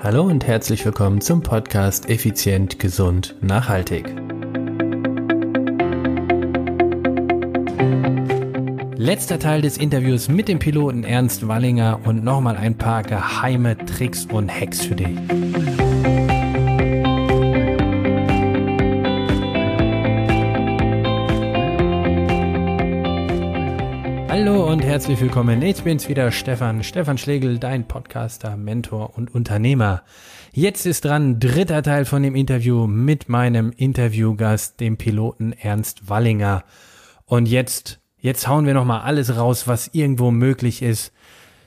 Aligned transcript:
Hallo 0.00 0.22
und 0.22 0.46
herzlich 0.46 0.84
willkommen 0.84 1.20
zum 1.20 1.42
Podcast 1.42 2.08
Effizient, 2.08 2.78
Gesund, 2.78 3.34
Nachhaltig. 3.40 4.06
Letzter 8.96 9.40
Teil 9.40 9.60
des 9.60 9.76
Interviews 9.76 10.28
mit 10.28 10.46
dem 10.46 10.60
Piloten 10.60 11.02
Ernst 11.02 11.48
Wallinger 11.48 11.98
und 12.04 12.22
nochmal 12.22 12.56
ein 12.56 12.78
paar 12.78 13.02
geheime 13.02 13.76
Tricks 13.86 14.26
und 14.26 14.48
Hacks 14.48 14.84
für 14.84 14.94
dich. 14.94 15.18
Hallo 24.40 24.70
und 24.70 24.84
herzlich 24.84 25.20
willkommen. 25.20 25.60
Ich 25.62 25.82
bin's 25.82 26.08
wieder, 26.08 26.30
Stefan. 26.30 26.84
Stefan 26.84 27.18
Schlegel, 27.18 27.58
dein 27.58 27.88
Podcaster, 27.88 28.56
Mentor 28.56 29.18
und 29.18 29.34
Unternehmer. 29.34 30.04
Jetzt 30.52 30.86
ist 30.86 31.04
dran 31.04 31.40
dritter 31.40 31.82
Teil 31.82 32.04
von 32.04 32.22
dem 32.22 32.36
Interview 32.36 32.86
mit 32.86 33.28
meinem 33.28 33.72
Interviewgast, 33.76 34.78
dem 34.78 34.96
Piloten 34.96 35.50
Ernst 35.50 36.08
Wallinger. 36.08 36.62
Und 37.24 37.48
jetzt, 37.48 37.98
jetzt 38.20 38.46
hauen 38.46 38.64
wir 38.64 38.74
nochmal 38.74 39.00
alles 39.00 39.36
raus, 39.36 39.66
was 39.66 39.90
irgendwo 39.92 40.30
möglich 40.30 40.82
ist. 40.82 41.12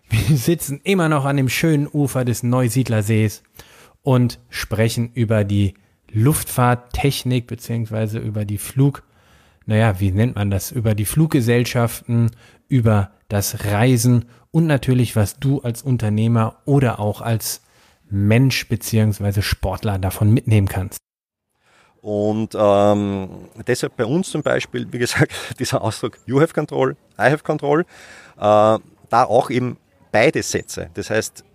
Wir 0.10 0.38
sitzen 0.38 0.80
immer 0.82 1.10
noch 1.10 1.26
an 1.26 1.36
dem 1.36 1.50
schönen 1.50 1.90
Ufer 1.92 2.24
des 2.24 2.42
Neusiedlersees 2.42 3.44
und 4.02 4.40
sprechen 4.48 5.12
über 5.14 5.44
die 5.44 5.74
Luftfahrttechnik 6.10 7.48
beziehungsweise 7.48 8.20
über 8.20 8.46
die 8.46 8.58
Flug 8.58 9.04
naja, 9.72 10.02
wie 10.02 10.12
nennt 10.12 10.36
man 10.36 10.52
das, 10.52 10.70
über 10.70 10.96
die 10.96 11.06
Fluggesellschaften, 11.06 12.32
über 12.68 13.12
das 13.30 13.64
Reisen 13.64 14.26
und 14.52 14.68
natürlich, 14.68 15.16
was 15.16 15.40
du 15.40 15.62
als 15.62 15.82
Unternehmer 15.82 16.58
oder 16.66 17.00
auch 17.00 17.22
als 17.22 17.62
Mensch 18.10 18.68
beziehungsweise 18.68 19.42
Sportler 19.42 19.98
davon 19.98 20.34
mitnehmen 20.34 20.68
kannst. 20.68 20.98
Und 22.02 22.54
ähm, 22.54 23.30
deshalb 23.66 23.96
bei 23.96 24.04
uns 24.04 24.30
zum 24.30 24.44
Beispiel, 24.44 24.92
wie 24.92 25.00
gesagt, 25.00 25.32
dieser 25.60 25.82
Ausdruck 25.82 26.18
You 26.26 26.42
have 26.42 26.54
control, 26.54 26.98
I 27.18 27.32
have 27.32 27.44
control, 27.44 27.82
äh, 27.82 27.86
da 28.38 28.80
auch 29.10 29.50
eben 29.50 29.78
beide 30.12 30.44
Sätze. 30.44 30.90
Das 30.96 31.10
heißt, 31.10 31.46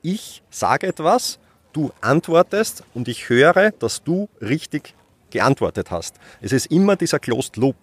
ich 0.00 0.42
sage 0.48 0.86
etwas, 0.86 1.38
du 1.74 1.92
antwortest 2.00 2.84
und 2.94 3.06
ich 3.06 3.28
höre, 3.28 3.70
dass 3.72 4.02
du 4.02 4.30
richtig 4.40 4.94
geantwortet 5.30 5.90
hast. 5.90 6.16
Es 6.40 6.52
ist 6.52 6.66
immer 6.66 6.96
dieser 6.96 7.18
Closed 7.18 7.56
Loop. 7.56 7.76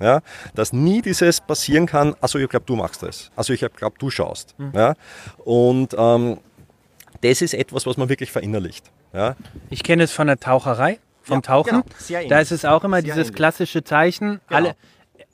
Ja, 0.00 0.22
dass 0.54 0.72
nie 0.72 1.02
dieses 1.02 1.40
passieren 1.40 1.86
kann, 1.86 2.16
also 2.20 2.38
ich 2.40 2.48
glaube, 2.48 2.66
du 2.66 2.74
machst 2.74 3.02
das. 3.04 3.30
Also 3.36 3.52
ich 3.52 3.60
glaube, 3.60 3.94
du 3.96 4.10
schaust. 4.10 4.56
Mhm. 4.58 4.72
Ja, 4.74 4.94
und 5.44 5.94
ähm, 5.96 6.38
das 7.20 7.42
ist 7.42 7.54
etwas, 7.54 7.86
was 7.86 7.96
man 7.96 8.08
wirklich 8.08 8.32
verinnerlicht. 8.32 8.90
Ja. 9.12 9.36
Ich 9.70 9.82
kenne 9.82 10.02
es 10.02 10.12
von 10.12 10.26
der 10.26 10.38
Taucherei, 10.38 10.98
vom 11.22 11.38
ja, 11.38 11.42
Tauchen. 11.42 11.82
Genau. 12.08 12.28
Da 12.28 12.40
ist 12.40 12.50
es 12.50 12.64
auch 12.64 12.82
immer 12.82 12.96
Sehr 12.96 13.02
dieses 13.02 13.28
ähnlich. 13.28 13.36
klassische 13.36 13.84
Zeichen, 13.84 14.40
genau. 14.48 14.56
alle, 14.56 14.76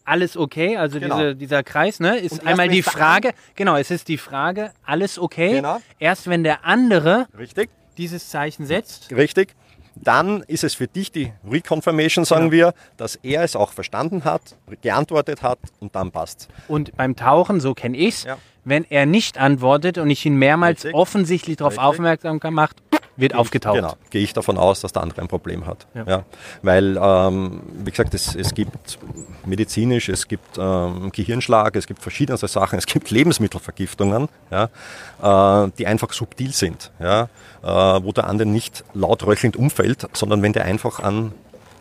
alles 0.05 0.37
okay, 0.37 0.77
also 0.77 1.01
genau. 1.01 1.17
diese, 1.17 1.37
dieser 1.37 1.63
Kreis, 1.63 2.01
ne, 2.01 2.19
ist 2.19 2.47
einmal 2.47 2.69
die 2.69 2.83
Frage, 2.83 3.33
genau, 3.55 3.77
es 3.77 3.91
ist 3.91 4.09
die 4.09 4.19
Frage, 4.19 4.73
alles 4.85 5.19
okay. 5.19 5.55
Genau. 5.55 5.81
Erst 5.99 6.29
wenn 6.29 6.45
der 6.45 6.65
andere 6.65 7.29
Richtig. 7.39 7.71
dieses 7.97 8.29
Zeichen 8.29 8.67
setzt. 8.67 9.11
Richtig 9.11 9.55
dann 9.97 10.43
ist 10.43 10.65
es 10.65 10.75
für 10.75 10.87
dich 10.87 11.13
die 11.13 11.33
Reconfirmation, 11.49 12.25
sagen 12.25 12.47
ja. 12.47 12.53
wir, 12.53 12.75
dass 12.97 13.17
er 13.17 13.43
es 13.43 13.57
auch 13.57 13.73
verstanden 13.73 14.25
hat, 14.25 14.57
geantwortet 14.83 15.43
hat 15.43 15.59
und 15.81 15.95
dann 15.95 16.11
passt. 16.11 16.49
Und 16.69 16.97
beim 16.97 17.17
Tauchen, 17.17 17.61
so 17.61 17.75
kenne 17.75 17.97
ich 17.97 18.15
es, 18.15 18.25
ja. 18.25 18.39
wenn 18.65 18.85
er 18.89 19.07
nicht 19.07 19.39
antwortet 19.39 19.99
und 19.99 20.11
ich 20.11 20.25
ihn 20.27 20.37
mehrmals 20.37 20.85
Richtig. 20.85 20.95
offensichtlich 20.95 21.57
darauf 21.57 21.79
aufmerksam 21.79 22.41
gemacht, 22.41 22.77
wird 23.17 23.33
Gehe 23.33 23.41
aufgetaucht. 23.41 23.77
genau, 23.77 23.95
gehe 24.11 24.23
ich 24.23 24.33
davon 24.33 24.59
aus, 24.59 24.81
dass 24.81 24.93
der 24.93 25.03
andere 25.03 25.23
ein 25.23 25.29
Problem 25.29 25.67
hat. 25.67 25.87
Ja. 25.95 26.05
ja. 26.07 26.25
Weil, 26.63 26.99
ähm, 27.01 27.63
wie 27.85 27.91
gesagt, 27.91 28.15
es, 28.15 28.35
es 28.35 28.55
gibt 28.55 28.99
medizinisch, 29.45 30.09
es 30.09 30.29
gibt 30.29 30.59
ähm, 30.59 31.11
Gehirnschlag, 31.13 31.77
es 31.77 31.87
gibt 31.87 32.03
verschiedene 32.03 32.37
Sachen, 32.39 32.79
es 32.79 32.87
gibt 32.87 33.11
Lebensmittelvergiftungen, 33.13 34.29
ja, 34.51 35.65
äh, 35.65 35.71
die 35.79 35.87
einfach 35.87 36.13
subtil 36.13 36.53
sind, 36.53 36.91
ja, 37.01 37.29
äh, 37.63 37.67
wo 37.67 38.13
der 38.13 38.27
andere 38.27 38.49
nicht 38.49 38.85
laut 38.95 39.25
röchelnd 39.25 39.57
umfällt, 39.57 40.09
sondern 40.13 40.43
wenn 40.43 40.53
der 40.53 40.65
einfach 40.65 41.01
an, 41.01 41.33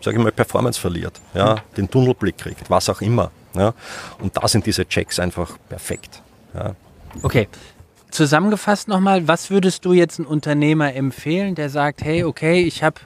sage 0.01 0.17
ich 0.17 0.23
mal, 0.23 0.31
Performance 0.31 0.79
verliert, 0.79 1.19
ja, 1.33 1.55
mhm. 1.55 1.59
den 1.77 1.89
Tunnelblick 1.89 2.37
kriegt, 2.37 2.69
was 2.69 2.89
auch 2.89 3.01
immer. 3.01 3.31
Ja, 3.55 3.73
und 4.19 4.35
da 4.35 4.47
sind 4.47 4.65
diese 4.65 4.87
Checks 4.87 5.19
einfach 5.19 5.57
perfekt. 5.69 6.21
Ja. 6.55 6.75
Okay, 7.21 7.47
zusammengefasst 8.13 8.87
nochmal, 8.87 9.27
was 9.27 9.49
würdest 9.49 9.85
du 9.85 9.93
jetzt 9.93 10.19
einem 10.19 10.27
Unternehmer 10.27 10.93
empfehlen, 10.93 11.55
der 11.55 11.69
sagt, 11.69 12.03
hey, 12.03 12.23
okay, 12.23 12.63
ich 12.63 12.83
habe 12.83 12.99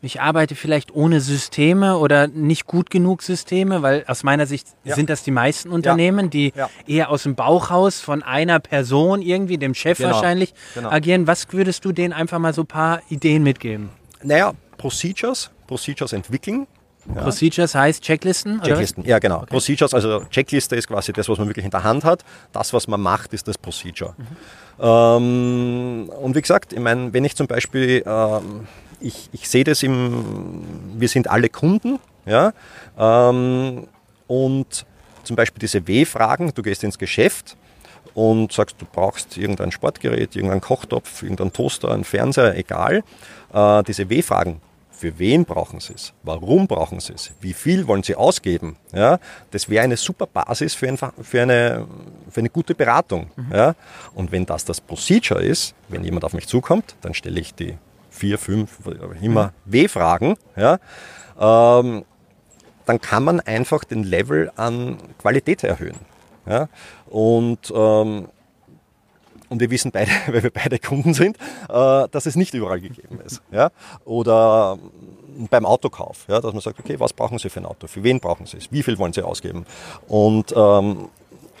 ich 0.00 0.20
arbeite 0.20 0.54
vielleicht 0.54 0.94
ohne 0.94 1.20
Systeme 1.20 1.98
oder 1.98 2.28
nicht 2.28 2.66
gut 2.66 2.88
genug 2.88 3.20
Systeme, 3.22 3.82
weil 3.82 4.04
aus 4.06 4.22
meiner 4.22 4.46
Sicht 4.46 4.68
ja. 4.84 4.94
sind 4.94 5.10
das 5.10 5.24
die 5.24 5.32
meisten 5.32 5.70
Unternehmen, 5.70 6.26
ja. 6.26 6.30
die 6.30 6.52
ja. 6.54 6.70
eher 6.86 7.10
aus 7.10 7.24
dem 7.24 7.34
Bauchhaus 7.34 8.00
von 8.00 8.22
einer 8.22 8.60
Person 8.60 9.22
irgendwie, 9.22 9.58
dem 9.58 9.74
Chef 9.74 9.98
genau. 9.98 10.10
wahrscheinlich, 10.10 10.54
genau. 10.74 10.90
agieren. 10.90 11.26
Was 11.26 11.52
würdest 11.52 11.84
du 11.84 11.90
denen 11.90 12.12
einfach 12.12 12.38
mal 12.38 12.54
so 12.54 12.62
ein 12.62 12.68
paar 12.68 13.02
Ideen 13.08 13.42
mitgeben? 13.42 13.90
Naja, 14.22 14.52
Procedures, 14.76 15.50
Procedures 15.66 16.12
entwickeln, 16.12 16.68
ja. 17.14 17.22
Procedures 17.22 17.74
heißt 17.74 18.02
Checklisten? 18.02 18.60
Checklisten, 18.62 19.04
ja 19.04 19.18
genau. 19.18 19.38
Okay. 19.38 19.46
Procedures, 19.46 19.94
also 19.94 20.24
Checkliste 20.30 20.76
ist 20.76 20.88
quasi 20.88 21.12
das, 21.12 21.28
was 21.28 21.38
man 21.38 21.48
wirklich 21.48 21.64
in 21.64 21.70
der 21.70 21.84
Hand 21.84 22.04
hat. 22.04 22.24
Das, 22.52 22.72
was 22.72 22.88
man 22.88 23.00
macht, 23.00 23.32
ist 23.32 23.48
das 23.48 23.58
Procedure. 23.58 24.14
Mhm. 24.16 24.26
Ähm, 24.80 26.10
und 26.20 26.36
wie 26.36 26.40
gesagt, 26.40 26.72
ich 26.72 26.80
meine, 26.80 27.12
wenn 27.12 27.24
ich 27.24 27.34
zum 27.36 27.46
Beispiel, 27.46 28.02
ähm, 28.06 28.66
ich, 29.00 29.28
ich 29.32 29.48
sehe 29.48 29.64
das 29.64 29.82
im, 29.82 30.64
wir 30.98 31.08
sind 31.08 31.28
alle 31.28 31.48
Kunden, 31.48 31.98
ja, 32.26 32.52
ähm, 32.98 33.86
und 34.26 34.86
zum 35.24 35.36
Beispiel 35.36 35.60
diese 35.60 35.86
W-Fragen, 35.86 36.52
du 36.54 36.62
gehst 36.62 36.84
ins 36.84 36.98
Geschäft 36.98 37.56
und 38.14 38.52
sagst, 38.52 38.76
du 38.80 38.86
brauchst 38.90 39.36
irgendein 39.36 39.72
Sportgerät, 39.72 40.34
irgendeinen 40.36 40.60
Kochtopf, 40.60 41.22
irgendeinen 41.22 41.52
Toaster, 41.52 41.90
einen 41.90 42.04
Fernseher, 42.04 42.56
egal. 42.56 43.02
Äh, 43.52 43.82
diese 43.84 44.10
W-Fragen 44.10 44.60
für 44.98 45.16
wen 45.20 45.44
brauchen 45.44 45.78
Sie 45.78 45.94
es? 45.94 46.12
Warum 46.24 46.66
brauchen 46.66 46.98
Sie 46.98 47.12
es? 47.12 47.30
Wie 47.40 47.52
viel 47.52 47.86
wollen 47.86 48.02
Sie 48.02 48.16
ausgeben? 48.16 48.76
Ja, 48.92 49.20
das 49.52 49.68
wäre 49.68 49.84
eine 49.84 49.96
super 49.96 50.26
Basis 50.26 50.74
für, 50.74 50.88
ein, 50.88 50.98
für, 50.98 51.42
eine, 51.42 51.86
für 52.28 52.40
eine 52.40 52.50
gute 52.50 52.74
Beratung. 52.74 53.30
Mhm. 53.36 53.52
Ja, 53.54 53.74
und 54.14 54.32
wenn 54.32 54.44
das 54.44 54.64
das 54.64 54.80
Procedure 54.80 55.40
ist, 55.40 55.74
wenn 55.88 56.02
jemand 56.02 56.24
auf 56.24 56.32
mich 56.32 56.48
zukommt, 56.48 56.96
dann 57.00 57.14
stelle 57.14 57.38
ich 57.38 57.54
die 57.54 57.78
vier, 58.10 58.38
fünf, 58.38 58.78
immer 59.22 59.52
mhm. 59.64 59.72
W-Fragen. 59.72 60.34
Ja, 60.56 60.80
ähm, 61.38 62.04
dann 62.84 63.00
kann 63.00 63.22
man 63.22 63.38
einfach 63.38 63.84
den 63.84 64.02
Level 64.02 64.50
an 64.56 64.98
Qualität 65.18 65.62
erhöhen. 65.62 65.98
Ja, 66.44 66.68
und 67.06 67.72
ähm, 67.72 68.28
und 69.48 69.60
wir 69.60 69.70
wissen 69.70 69.90
beide, 69.90 70.10
weil 70.26 70.42
wir 70.42 70.50
beide 70.50 70.78
Kunden 70.78 71.14
sind, 71.14 71.36
äh, 71.68 72.08
dass 72.08 72.26
es 72.26 72.36
nicht 72.36 72.54
überall 72.54 72.80
gegeben 72.80 73.20
ist. 73.24 73.42
Ja? 73.50 73.70
Oder 74.04 74.78
beim 75.50 75.66
Autokauf, 75.66 76.26
ja, 76.28 76.40
dass 76.40 76.52
man 76.52 76.60
sagt, 76.60 76.80
okay, 76.80 76.98
was 76.98 77.12
brauchen 77.12 77.38
Sie 77.38 77.48
für 77.48 77.60
ein 77.60 77.66
Auto? 77.66 77.86
Für 77.86 78.02
wen 78.02 78.20
brauchen 78.20 78.46
Sie 78.46 78.56
es? 78.56 78.72
Wie 78.72 78.82
viel 78.82 78.98
wollen 78.98 79.12
Sie 79.12 79.22
ausgeben? 79.22 79.66
Und, 80.08 80.52
ähm, 80.56 81.08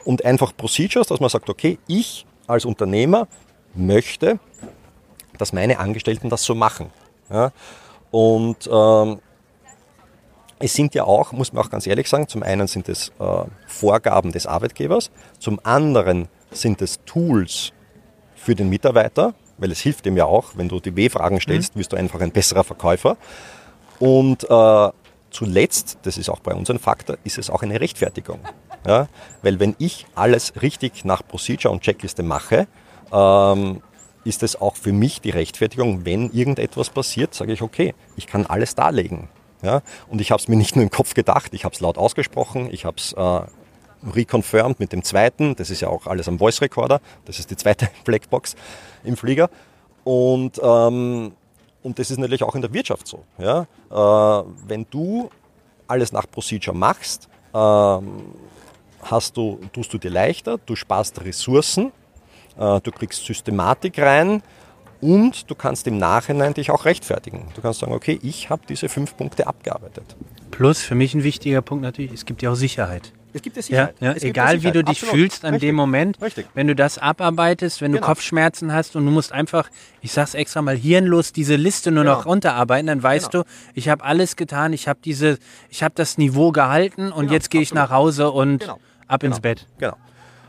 und 0.04 0.24
einfach 0.24 0.56
Procedures, 0.56 1.06
dass 1.06 1.20
man 1.20 1.28
sagt, 1.30 1.48
okay, 1.48 1.78
ich 1.86 2.26
als 2.46 2.64
Unternehmer 2.64 3.28
möchte, 3.74 4.38
dass 5.38 5.52
meine 5.52 5.78
Angestellten 5.78 6.28
das 6.28 6.42
so 6.44 6.54
machen. 6.54 6.90
Ja? 7.30 7.52
Und 8.10 8.68
ähm, 8.70 9.20
es 10.58 10.74
sind 10.74 10.94
ja 10.94 11.04
auch, 11.04 11.32
muss 11.32 11.52
man 11.52 11.64
auch 11.64 11.70
ganz 11.70 11.86
ehrlich 11.86 12.08
sagen, 12.08 12.26
zum 12.26 12.42
einen 12.42 12.66
sind 12.66 12.88
es 12.88 13.12
äh, 13.20 13.44
Vorgaben 13.66 14.32
des 14.32 14.46
Arbeitgebers, 14.46 15.10
zum 15.38 15.60
anderen 15.62 16.28
sind 16.50 16.82
es 16.82 16.98
Tools 17.04 17.72
für 18.38 18.54
den 18.54 18.68
Mitarbeiter, 18.68 19.34
weil 19.58 19.72
es 19.72 19.80
hilft 19.80 20.06
ihm 20.06 20.16
ja 20.16 20.24
auch, 20.24 20.52
wenn 20.56 20.68
du 20.68 20.80
die 20.80 20.94
W-Fragen 20.94 21.40
stellst, 21.40 21.74
mhm. 21.74 21.80
wirst 21.80 21.92
du 21.92 21.96
einfach 21.96 22.20
ein 22.20 22.30
besserer 22.30 22.64
Verkäufer. 22.64 23.16
Und 23.98 24.48
äh, 24.48 24.88
zuletzt, 25.30 25.98
das 26.02 26.16
ist 26.18 26.28
auch 26.28 26.40
bei 26.40 26.54
uns 26.54 26.70
ein 26.70 26.78
Faktor, 26.78 27.16
ist 27.24 27.38
es 27.38 27.50
auch 27.50 27.62
eine 27.62 27.80
Rechtfertigung. 27.80 28.40
Ja? 28.86 29.08
Weil 29.42 29.60
wenn 29.60 29.74
ich 29.78 30.06
alles 30.14 30.52
richtig 30.62 31.04
nach 31.04 31.26
Procedure 31.26 31.72
und 31.72 31.82
Checkliste 31.82 32.22
mache, 32.22 32.66
ähm, 33.12 33.82
ist 34.24 34.42
es 34.42 34.60
auch 34.60 34.76
für 34.76 34.92
mich 34.92 35.20
die 35.20 35.30
Rechtfertigung, 35.30 36.04
wenn 36.04 36.30
irgendetwas 36.30 36.90
passiert, 36.90 37.34
sage 37.34 37.52
ich, 37.52 37.62
okay, 37.62 37.94
ich 38.16 38.26
kann 38.26 38.46
alles 38.46 38.74
darlegen. 38.74 39.28
Ja? 39.62 39.82
Und 40.08 40.20
ich 40.20 40.30
habe 40.30 40.40
es 40.40 40.48
mir 40.48 40.56
nicht 40.56 40.76
nur 40.76 40.82
im 40.82 40.90
Kopf 40.90 41.14
gedacht, 41.14 41.52
ich 41.54 41.64
habe 41.64 41.74
es 41.74 41.80
laut 41.80 41.98
ausgesprochen, 41.98 42.68
ich 42.70 42.84
habe 42.84 42.96
es 42.98 43.12
äh, 43.12 43.40
reconfirmed 44.14 44.80
mit 44.80 44.92
dem 44.92 45.02
zweiten. 45.02 45.56
Das 45.56 45.70
ist 45.70 45.80
ja 45.80 45.88
auch 45.88 46.06
alles 46.06 46.28
am 46.28 46.38
Voice 46.38 46.60
Recorder. 46.60 47.00
Das 47.24 47.38
ist 47.38 47.50
die 47.50 47.56
zweite 47.56 47.88
Blackbox 48.04 48.56
im 49.04 49.16
Flieger. 49.16 49.50
Und, 50.04 50.60
ähm, 50.62 51.32
und 51.82 51.98
das 51.98 52.10
ist 52.10 52.18
natürlich 52.18 52.42
auch 52.42 52.54
in 52.54 52.62
der 52.62 52.72
Wirtschaft 52.72 53.06
so. 53.06 53.24
Ja? 53.38 53.66
Äh, 53.90 54.44
wenn 54.66 54.86
du 54.90 55.30
alles 55.86 56.12
nach 56.12 56.26
Procedure 56.30 56.76
machst, 56.76 57.28
ähm, 57.54 58.34
hast 59.02 59.36
du, 59.36 59.60
tust 59.72 59.92
du 59.92 59.98
dir 59.98 60.10
leichter, 60.10 60.58
du 60.64 60.76
sparst 60.76 61.20
Ressourcen, 61.24 61.92
äh, 62.58 62.80
du 62.80 62.90
kriegst 62.90 63.24
Systematik 63.24 63.98
rein 63.98 64.42
Und 65.00 65.48
du 65.48 65.54
kannst 65.54 65.86
im 65.86 65.96
Nachhinein 65.98 66.54
dich 66.54 66.70
auch 66.70 66.84
rechtfertigen. 66.84 67.46
Du 67.54 67.62
kannst 67.62 67.80
sagen, 67.80 67.92
okay, 67.92 68.18
ich 68.22 68.50
habe 68.50 68.62
diese 68.68 68.88
fünf 68.88 69.16
Punkte 69.16 69.46
abgearbeitet. 69.46 70.16
Plus 70.50 70.82
für 70.82 70.96
mich 70.96 71.14
ein 71.14 71.22
wichtiger 71.22 71.62
Punkt 71.62 71.82
natürlich, 71.82 72.12
es 72.12 72.24
gibt 72.24 72.42
ja 72.42 72.50
auch 72.50 72.56
Sicherheit. 72.56 73.12
Es 73.32 73.42
gibt 73.42 73.56
ja 73.56 73.62
Sicherheit. 73.62 73.94
Ja, 74.00 74.12
ja. 74.12 74.16
Egal 74.22 74.56
ja 74.56 74.62
wie 74.62 74.72
du 74.72 74.82
dich 74.82 75.02
Absolut. 75.02 75.14
fühlst 75.14 75.44
an 75.44 75.54
Richtig. 75.54 75.68
dem 75.68 75.76
Moment, 75.76 76.20
Richtig. 76.22 76.46
wenn 76.54 76.66
du 76.66 76.74
das 76.74 76.98
abarbeitest, 76.98 77.80
wenn 77.82 77.92
du 77.92 77.98
Genau. 77.98 78.06
Kopfschmerzen 78.08 78.72
hast 78.72 78.96
und 78.96 79.04
du 79.04 79.10
musst 79.10 79.32
einfach, 79.32 79.68
ich 80.00 80.12
sag's 80.12 80.34
extra 80.34 80.62
mal, 80.62 80.76
hirnlos 80.76 81.32
diese 81.32 81.56
Liste 81.56 81.90
nur 81.90 82.04
Genau. 82.04 82.16
noch 82.16 82.26
runterarbeiten, 82.26 82.86
dann 82.86 83.02
weißt 83.02 83.30
Genau. 83.30 83.44
du, 83.44 83.48
ich 83.74 83.88
habe 83.88 84.02
alles 84.04 84.36
getan, 84.36 84.72
ich 84.72 84.88
habe 84.88 84.98
diese, 85.04 85.38
ich 85.68 85.82
habe 85.82 85.94
das 85.94 86.16
Niveau 86.18 86.52
gehalten 86.52 87.12
und 87.12 87.22
Genau, 87.26 87.32
jetzt 87.34 87.50
gehe 87.50 87.60
ich 87.60 87.74
nach 87.74 87.90
Hause 87.90 88.30
und 88.30 88.60
Genau. 88.60 88.78
ab 89.06 89.22
ins 89.22 89.36
Genau. 89.36 89.42
Bett. 89.42 89.66
Genau. 89.78 89.96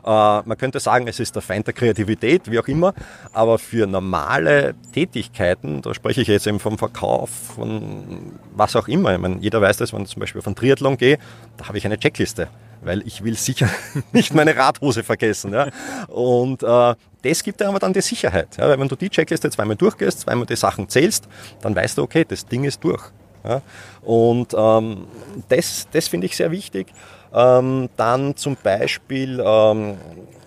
Äh, 0.02 0.42
man 0.48 0.58
könnte 0.58 0.80
sagen, 0.80 1.08
es 1.10 1.20
ist 1.20 1.36
der 1.36 1.42
Feind 1.42 1.68
der 1.68 1.74
Kreativität, 1.74 2.50
wie 2.50 2.58
auch 2.58 2.68
immer, 2.70 2.94
aber 3.34 3.60
für 3.60 3.86
normale 3.86 4.74
Tätigkeiten, 4.94 5.82
da 5.82 5.94
spreche 5.94 6.22
ich 6.22 6.30
jetzt 6.30 6.48
eben 6.48 6.60
vom 6.62 6.78
Verkauf, 6.78 7.30
von 7.58 8.32
was 8.56 8.78
auch 8.78 8.88
immer. 8.88 9.14
Ich 9.14 9.20
meine, 9.20 9.38
jeder 9.42 9.62
weiß 9.62 9.76
das, 9.78 9.92
wenn 9.94 10.04
ich 10.04 10.10
zum 10.10 10.22
Beispiel 10.22 10.40
auf 10.40 10.48
einen 10.48 10.56
Triathlon 10.56 10.96
gehe, 10.98 11.18
da 11.58 11.68
habe 11.68 11.78
ich 11.78 11.86
eine 11.86 12.00
Checkliste, 12.00 12.48
weil 12.82 13.06
ich 13.06 13.24
will 13.24 13.36
sicher 13.36 13.70
nicht 14.12 14.34
meine 14.34 14.56
Radhose 14.56 15.04
vergessen. 15.04 15.54
Ja? 15.54 15.68
Und 16.08 16.64
äh, 16.64 16.96
das 17.22 17.44
gibt 17.44 17.60
dir 17.60 17.68
aber 17.68 17.80
dann 17.80 17.94
die 17.94 18.02
Sicherheit. 18.02 18.58
Ja? 18.58 18.68
Weil 18.70 18.80
wenn 18.80 18.88
du 18.88 18.96
die 18.96 19.10
Checkliste 19.10 19.50
zweimal 19.50 19.76
durchgehst, 19.76 20.22
zweimal 20.22 20.46
die 20.46 20.56
Sachen 20.56 20.88
zählst, 20.90 21.28
dann 21.62 21.76
weißt 21.76 21.98
du, 21.98 22.04
okay, 22.04 22.26
das 22.28 22.46
Ding 22.46 22.64
ist 22.64 22.84
durch. 22.84 23.04
Ja? 23.44 23.62
Und 24.02 24.54
ähm, 24.58 25.08
das, 25.50 25.88
das 25.92 26.08
finde 26.08 26.28
ich 26.28 26.36
sehr 26.36 26.52
wichtig. 26.52 26.88
Ähm, 27.34 27.90
dann 27.96 28.36
zum 28.36 28.58
Beispiel 28.62 29.40
ähm, 29.40 29.98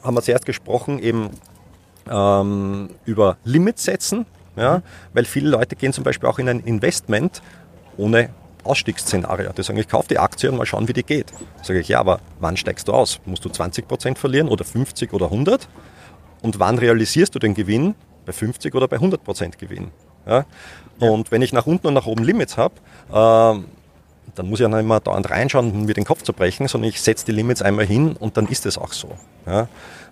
haben 0.03 0.15
wir 0.15 0.23
zuerst 0.23 0.47
gesprochen 0.47 0.99
eben 0.99 1.31
ähm, 2.11 2.91
über 3.05 3.37
Limits 3.45 3.85
setzen, 3.85 4.27
ja? 4.57 4.83
weil 5.13 5.25
viele 5.25 5.51
Leute 5.51 5.77
gehen 5.77 5.93
zum 5.93 6.05
Beispiel 6.05 6.29
auch 6.29 6.39
in 6.39 6.49
ein 6.49 6.61
Investment 6.61 7.43
ohne 7.97 8.31
Ausstiegsszenario. 8.65 9.53
Die 9.53 9.63
sagen, 9.63 9.79
ich 9.79 9.89
kaufe 9.89 10.09
die 10.09 10.19
Aktie 10.19 10.51
und 10.51 10.57
mal 10.57 10.67
schauen, 10.67 10.89
wie 10.89 10.93
die 10.93 11.03
geht. 11.03 11.33
Sage 11.63 11.81
ich, 11.81 11.89
ja, 11.89 12.01
aber 12.01 12.21
wann 12.41 12.57
steigst 12.57 12.89
du 12.89 12.93
aus? 12.93 13.21
Musst 13.25 13.45
du 13.45 13.49
20% 13.49 14.17
verlieren 14.17 14.49
oder 14.49 14.65
50 14.65 15.13
oder 15.13 15.27
100? 15.27 15.69
Und 16.43 16.59
wann 16.59 16.79
realisierst 16.79 17.35
du 17.35 17.39
den 17.39 17.55
Gewinn? 17.55 17.95
Bei 18.25 18.33
50 18.33 18.75
oder 18.75 18.89
bei 18.89 18.99
100% 18.99 19.59
Gewinn? 19.59 19.91
Ja? 20.27 20.45
Und 21.01 21.31
wenn 21.31 21.43
ich 21.43 21.53
nach 21.53 21.67
unten 21.67 21.89
und 21.89 21.95
nach 21.95 22.07
oben 22.07 22.25
Limits 22.25 22.57
habe, 22.57 22.75
ähm, 23.13 23.65
dann 24.35 24.49
muss 24.49 24.61
ich 24.61 24.63
ja 24.63 24.69
nicht 24.69 24.81
immer 24.81 25.01
dauernd 25.01 25.29
reinschauen, 25.31 25.71
um 25.73 25.85
mir 25.85 25.95
den 25.95 26.05
Kopf 26.05 26.23
zu 26.23 26.33
brechen, 26.33 26.69
sondern 26.69 26.89
ich 26.89 27.01
setze 27.01 27.27
die 27.27 27.33
Limits 27.33 27.61
einmal 27.61 27.85
hin 27.85 28.17
und 28.19 28.37
dann 28.37 28.47
ist 28.47 28.67
es 28.67 28.79
auch 28.79 28.93
so. 28.93 29.09
Ja? 29.47 29.69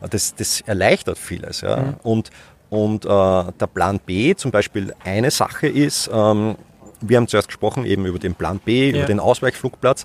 Das, 0.08 0.35
das 0.35 0.61
erleichtert 0.62 1.19
vieles. 1.19 1.61
Ja? 1.61 1.94
Und, 2.03 2.31
und 2.69 3.05
äh, 3.05 3.08
der 3.08 3.67
Plan 3.73 4.00
B 4.05 4.35
zum 4.35 4.50
Beispiel 4.50 4.94
eine 5.05 5.31
Sache 5.31 5.69
ist, 5.69 6.11
ähm, 6.12 6.56
wir 7.00 7.17
haben 7.17 7.29
zuerst 7.29 7.49
gesprochen 7.49 7.85
eben 7.85 8.06
über 8.06 8.19
den 8.19 8.35
Plan 8.35 8.58
B, 8.58 8.91
Ja. 8.91 8.99
über 8.99 9.06
den 9.06 9.20
Ausweichflugplatz. 9.20 10.05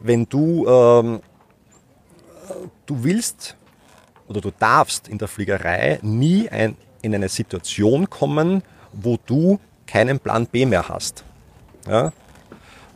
Wenn 0.00 0.28
du, 0.28 0.66
ähm, 0.68 1.20
du 2.86 3.04
willst 3.04 3.56
oder 4.28 4.40
du 4.40 4.50
darfst 4.50 5.08
in 5.08 5.18
der 5.18 5.28
Fliegerei 5.28 5.98
nie 6.02 6.48
ein, 6.48 6.76
in 7.02 7.14
eine 7.14 7.28
Situation 7.28 8.10
kommen, 8.10 8.62
wo 8.92 9.18
du 9.26 9.58
keinen 9.86 10.18
Plan 10.18 10.46
B 10.46 10.66
mehr 10.66 10.88
hast. 10.88 11.24
Ja? 11.88 12.12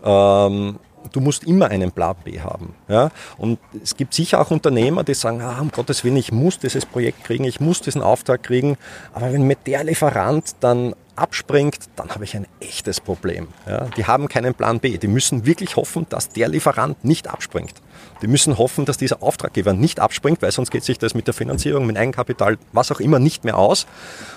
Ähm, 0.03 0.79
du 1.13 1.21
musst 1.21 1.45
immer 1.45 1.69
einen 1.69 1.93
Plan 1.93 2.17
B 2.25 2.41
haben. 2.41 2.75
Ja? 2.89 3.11
Und 3.39 3.59
es 3.83 3.97
gibt 3.97 4.13
sicher 4.15 4.41
auch 4.41 4.51
Unternehmer, 4.51 5.05
die 5.05 5.15
sagen, 5.15 5.41
ah, 5.41 5.61
um 5.61 5.71
Gottes 5.71 6.05
Willen, 6.05 6.17
ich 6.17 6.33
muss 6.33 6.59
dieses 6.59 6.85
Projekt 6.85 7.25
kriegen, 7.25 7.45
ich 7.45 7.61
muss 7.61 7.81
diesen 7.81 8.03
Auftrag 8.03 8.43
kriegen, 8.43 8.77
aber 9.13 9.33
wenn 9.33 9.47
mir 9.47 9.57
der 9.57 9.85
Lieferant 9.85 10.57
dann 10.61 10.95
abspringt, 11.17 11.79
dann 11.97 12.11
habe 12.11 12.25
ich 12.25 12.37
ein 12.37 12.47
echtes 12.61 13.01
Problem. 13.01 13.49
Ja? 13.67 13.87
Die 13.97 14.07
haben 14.07 14.29
keinen 14.29 14.55
Plan 14.55 14.81
B. 14.81 14.99
Die 14.99 15.09
müssen 15.09 15.47
wirklich 15.47 15.77
hoffen, 15.77 16.07
dass 16.09 16.29
der 16.29 16.49
Lieferant 16.49 17.05
nicht 17.05 17.29
abspringt. 17.29 17.75
Die 18.23 18.27
müssen 18.27 18.59
hoffen, 18.59 18.85
dass 18.85 18.97
dieser 18.97 19.23
Auftraggeber 19.23 19.73
nicht 19.73 20.01
abspringt, 20.01 20.43
weil 20.43 20.53
sonst 20.53 20.71
geht 20.71 20.85
sich 20.85 20.99
das 20.99 21.15
mit 21.15 21.27
der 21.27 21.35
Finanzierung, 21.35 21.87
mit 21.87 21.97
Eigenkapital, 21.97 22.59
was 22.73 22.93
auch 22.93 23.01
immer 23.01 23.19
nicht 23.19 23.45
mehr 23.45 23.59
aus. 23.59 23.87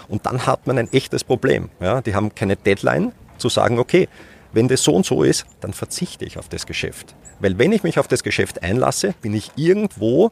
Und 0.07 0.25
dann 0.25 0.45
hat 0.45 0.67
man 0.67 0.77
ein 0.77 0.91
echtes 0.91 1.23
Problem. 1.23 1.69
Ja? 1.79 2.01
Die 2.01 2.15
haben 2.15 2.33
keine 2.35 2.55
Deadline 2.55 3.11
zu 3.37 3.49
sagen, 3.49 3.79
okay, 3.79 4.07
wenn 4.53 4.67
das 4.67 4.83
so 4.83 4.93
und 4.95 5.05
so 5.05 5.23
ist, 5.23 5.45
dann 5.61 5.73
verzichte 5.73 6.25
ich 6.25 6.37
auf 6.37 6.47
das 6.47 6.65
Geschäft. 6.65 7.15
Weil 7.39 7.57
wenn 7.57 7.71
ich 7.71 7.83
mich 7.83 7.99
auf 7.99 8.07
das 8.07 8.23
Geschäft 8.23 8.63
einlasse, 8.63 9.15
bin 9.21 9.33
ich 9.33 9.51
irgendwo 9.55 10.31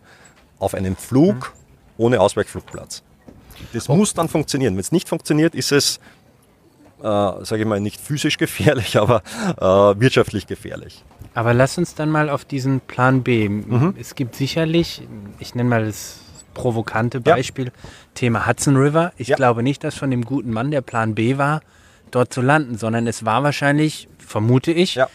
auf 0.59 0.75
einem 0.75 0.95
Flug 0.95 1.53
ohne 1.97 2.21
Ausweichflugplatz. 2.21 3.03
Das 3.73 3.87
muss 3.87 4.13
dann 4.13 4.27
funktionieren. 4.27 4.73
Wenn 4.73 4.81
es 4.81 4.91
nicht 4.91 5.09
funktioniert, 5.09 5.55
ist 5.55 5.71
es, 5.71 5.99
äh, 7.01 7.45
sage 7.45 7.61
ich 7.63 7.65
mal, 7.67 7.79
nicht 7.79 7.99
physisch 7.99 8.37
gefährlich, 8.37 8.97
aber 8.99 9.21
äh, 9.57 9.99
wirtschaftlich 9.99 10.47
gefährlich. 10.47 11.03
Aber 11.33 11.53
lass 11.53 11.77
uns 11.77 11.95
dann 11.95 12.09
mal 12.09 12.29
auf 12.29 12.45
diesen 12.45 12.81
Plan 12.81 13.23
B. 13.23 13.47
Mhm. 13.49 13.95
Es 13.99 14.15
gibt 14.15 14.35
sicherlich, 14.35 15.01
ich 15.39 15.55
nenne 15.55 15.69
mal 15.69 15.85
das 15.85 16.19
provokante 16.53 17.21
Ja. 17.25 17.35
Beispiel, 17.35 17.71
Thema 18.13 18.45
Hudson 18.47 18.75
River. 18.75 19.13
Ich 19.17 19.29
Ja. 19.29 19.35
glaube 19.37 19.63
nicht, 19.63 19.83
dass 19.83 19.95
von 19.95 20.11
dem 20.11 20.25
guten 20.25 20.51
Mann 20.51 20.71
der 20.71 20.81
Plan 20.81 21.15
B 21.15 21.37
war, 21.37 21.61
dort 22.11 22.33
zu 22.33 22.41
landen, 22.41 22.77
sondern 22.77 23.07
es 23.07 23.23
war 23.23 23.43
wahrscheinlich, 23.43 24.09
vermute 24.19 24.73
ich, 24.73 24.95
Ja. 24.95 25.07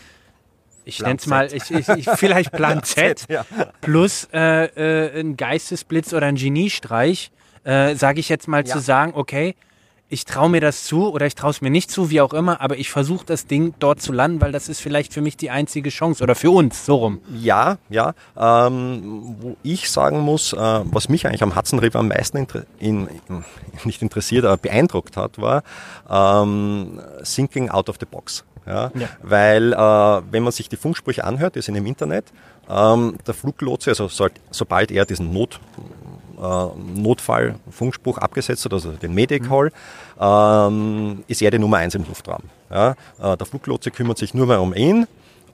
ich 0.86 1.00
nenne 1.02 1.16
es 1.18 1.26
mal, 1.26 1.48
ich, 1.52 1.70
ich, 1.70 1.88
ich, 1.90 2.08
vielleicht 2.10 2.52
Plan 2.52 2.82
Z, 2.82 3.26
Ja. 3.28 3.44
plus 3.82 4.26
äh, 4.32 4.64
äh, 4.64 5.20
ein 5.20 5.36
Geistesblitz 5.36 6.14
oder 6.14 6.26
ein 6.26 6.36
Geniestreich, 6.36 7.30
äh, 7.64 7.94
sage 7.96 8.20
ich 8.20 8.30
jetzt 8.30 8.48
mal 8.48 8.66
Ja. 8.66 8.72
zu 8.72 8.78
sagen, 8.78 9.12
okay, 9.14 9.54
ich 10.08 10.24
traue 10.24 10.48
mir 10.48 10.60
das 10.60 10.84
zu 10.84 11.10
oder 11.10 11.26
ich 11.26 11.34
traue 11.34 11.50
es 11.50 11.60
mir 11.60 11.70
nicht 11.70 11.90
zu, 11.90 12.10
wie 12.10 12.20
auch 12.20 12.32
immer, 12.32 12.60
aber 12.60 12.78
ich 12.78 12.90
versuche 12.90 13.26
das 13.26 13.46
Ding 13.46 13.74
dort 13.80 14.00
zu 14.00 14.12
landen, 14.12 14.40
weil 14.40 14.52
das 14.52 14.68
ist 14.68 14.80
vielleicht 14.80 15.12
für 15.12 15.20
mich 15.20 15.36
die 15.36 15.50
einzige 15.50 15.90
Chance 15.90 16.22
oder 16.22 16.34
für 16.34 16.50
uns, 16.50 16.86
so 16.86 16.96
rum. 16.96 17.20
Ja, 17.34 17.78
ja. 17.88 18.14
Ähm, 18.36 19.36
wo 19.40 19.56
ich 19.62 19.90
sagen 19.90 20.20
muss, 20.20 20.52
äh, 20.52 20.56
was 20.56 21.08
mich 21.08 21.26
eigentlich 21.26 21.42
am 21.42 21.56
Hudson 21.56 21.80
River 21.80 21.98
am 21.98 22.08
meisten 22.08 22.36
in, 22.36 22.46
in, 22.78 23.08
nicht 23.84 24.00
interessiert, 24.00 24.44
aber 24.44 24.56
beeindruckt 24.56 25.16
hat, 25.16 25.40
war 25.40 25.62
ähm, 26.08 27.00
Thinking 27.24 27.70
Out 27.70 27.88
of 27.88 27.96
the 27.98 28.06
Box. 28.06 28.44
Ja? 28.64 28.90
Ja. 28.94 29.08
Weil 29.22 29.72
äh, 29.72 30.32
wenn 30.32 30.42
man 30.44 30.52
sich 30.52 30.68
die 30.68 30.76
Funksprüche 30.76 31.24
anhört, 31.24 31.56
die 31.56 31.62
sind 31.62 31.74
im 31.74 31.86
Internet, 31.86 32.26
ähm, 32.68 33.16
der 33.26 33.34
Fluglotse, 33.34 33.90
also 33.90 34.08
so, 34.08 34.28
sobald 34.50 34.90
er 34.90 35.04
diesen 35.04 35.32
Not, 35.32 35.60
Notfall-Funkspruch 36.36 38.18
abgesetzt 38.18 38.64
hat, 38.64 38.72
also 38.72 38.92
den 38.92 39.14
Medic 39.14 39.48
Call, 39.48 39.72
ähm, 40.20 41.24
ist 41.26 41.42
er 41.42 41.50
die 41.50 41.58
Nummer 41.58 41.78
eins 41.78 41.94
im 41.94 42.04
Luftraum. 42.06 42.42
Ja? 42.70 42.94
Äh, 43.20 43.36
der 43.36 43.46
Fluglotse 43.46 43.90
kümmert 43.90 44.18
sich 44.18 44.34
nur 44.34 44.46
mehr 44.46 44.60
um 44.60 44.74
ihn 44.74 45.06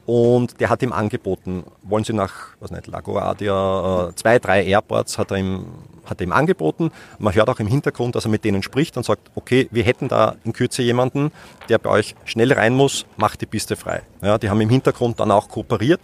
und 0.06 0.60
der 0.60 0.68
hat 0.68 0.82
ihm 0.82 0.92
angeboten, 0.92 1.64
wollen 1.82 2.04
Sie 2.04 2.12
nach, 2.12 2.48
was 2.58 2.70
nicht, 2.70 2.88
LaGuardia, 2.88 4.08
äh, 4.08 4.14
zwei, 4.16 4.38
drei 4.38 4.64
Airports 4.64 5.16
hat 5.16 5.30
er 5.30 5.36
ihm, 5.36 5.66
hat 6.04 6.20
ihm 6.20 6.32
angeboten. 6.32 6.90
Man 7.20 7.34
hört 7.34 7.48
auch 7.48 7.60
im 7.60 7.68
Hintergrund, 7.68 8.16
dass 8.16 8.24
er 8.24 8.30
mit 8.30 8.44
denen 8.44 8.64
spricht 8.64 8.96
und 8.96 9.06
sagt, 9.06 9.30
okay, 9.36 9.68
wir 9.70 9.84
hätten 9.84 10.08
da 10.08 10.34
in 10.42 10.52
Kürze 10.52 10.82
jemanden, 10.82 11.30
der 11.68 11.78
bei 11.78 11.90
euch 11.90 12.16
schnell 12.24 12.52
rein 12.52 12.74
muss, 12.74 13.06
macht 13.16 13.40
die 13.40 13.46
Piste 13.46 13.76
frei. 13.76 14.02
Ja, 14.22 14.38
die 14.38 14.50
haben 14.50 14.60
im 14.60 14.70
Hintergrund 14.70 15.20
dann 15.20 15.30
auch 15.30 15.48
kooperiert. 15.48 16.00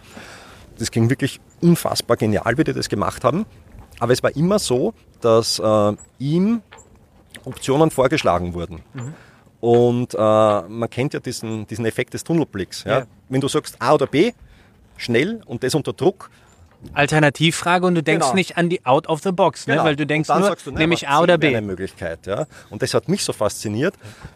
Das 0.77 0.91
ging 0.91 1.09
wirklich 1.09 1.41
unfassbar 1.61 2.15
genial, 2.15 2.57
wie 2.57 2.63
die 2.63 2.73
das 2.73 2.87
gemacht 2.87 3.25
haben. 3.25 3.45
Aber 3.99 4.13
es 4.13 4.23
war 4.23 4.35
immer 4.35 4.59
so, 4.59 4.93
dass 5.21 5.59
äh, 5.59 5.93
ihm 6.19 6.61
Optionen 7.45 7.91
vorgeschlagen 7.91 8.53
wurden. 8.53 8.81
Und 9.59 10.13
äh, 10.13 10.17
man 10.17 10.89
kennt 10.89 11.13
ja 11.13 11.19
diesen, 11.19 11.67
diesen 11.67 11.85
Effekt 11.85 12.13
des 12.13 12.23
Tunnelblicks. 12.23 12.83
Ja? 12.85 12.99
Ja. 12.99 13.05
Wenn 13.27 13.41
du 13.41 13.47
sagst 13.47 13.75
A 13.79 13.93
oder 13.93 14.07
B, 14.07 14.31
schnell 14.97 15.41
und 15.45 15.63
das 15.63 15.75
unter 15.75 15.93
Druck, 15.93 16.29
Alternativfrage 16.93 17.85
und 17.85 17.95
du 17.95 18.03
denkst 18.03 18.27
Genau. 18.27 18.35
nicht 18.35 18.57
an 18.57 18.69
die 18.69 18.85
out 18.85 19.07
of 19.09 19.21
the 19.21 19.31
box, 19.33 19.67
ne? 19.67 19.73
Genau. 19.73 19.85
weil 19.85 19.95
du 19.95 20.05
denkst 20.05 20.29
nur, 20.29 20.55
du, 20.55 20.71
ne, 20.71 20.77
nämlich 20.77 21.09
A 21.09 21.21
oder 21.21 21.37
B. 21.37 21.49
Eine 21.49 21.61
Möglichkeit, 21.61 22.25
ja. 22.25 22.45
Und 22.69 22.81
das 22.81 22.93
hat 22.93 23.09
mich 23.09 23.23
so 23.23 23.33
fasziniert, 23.33 23.95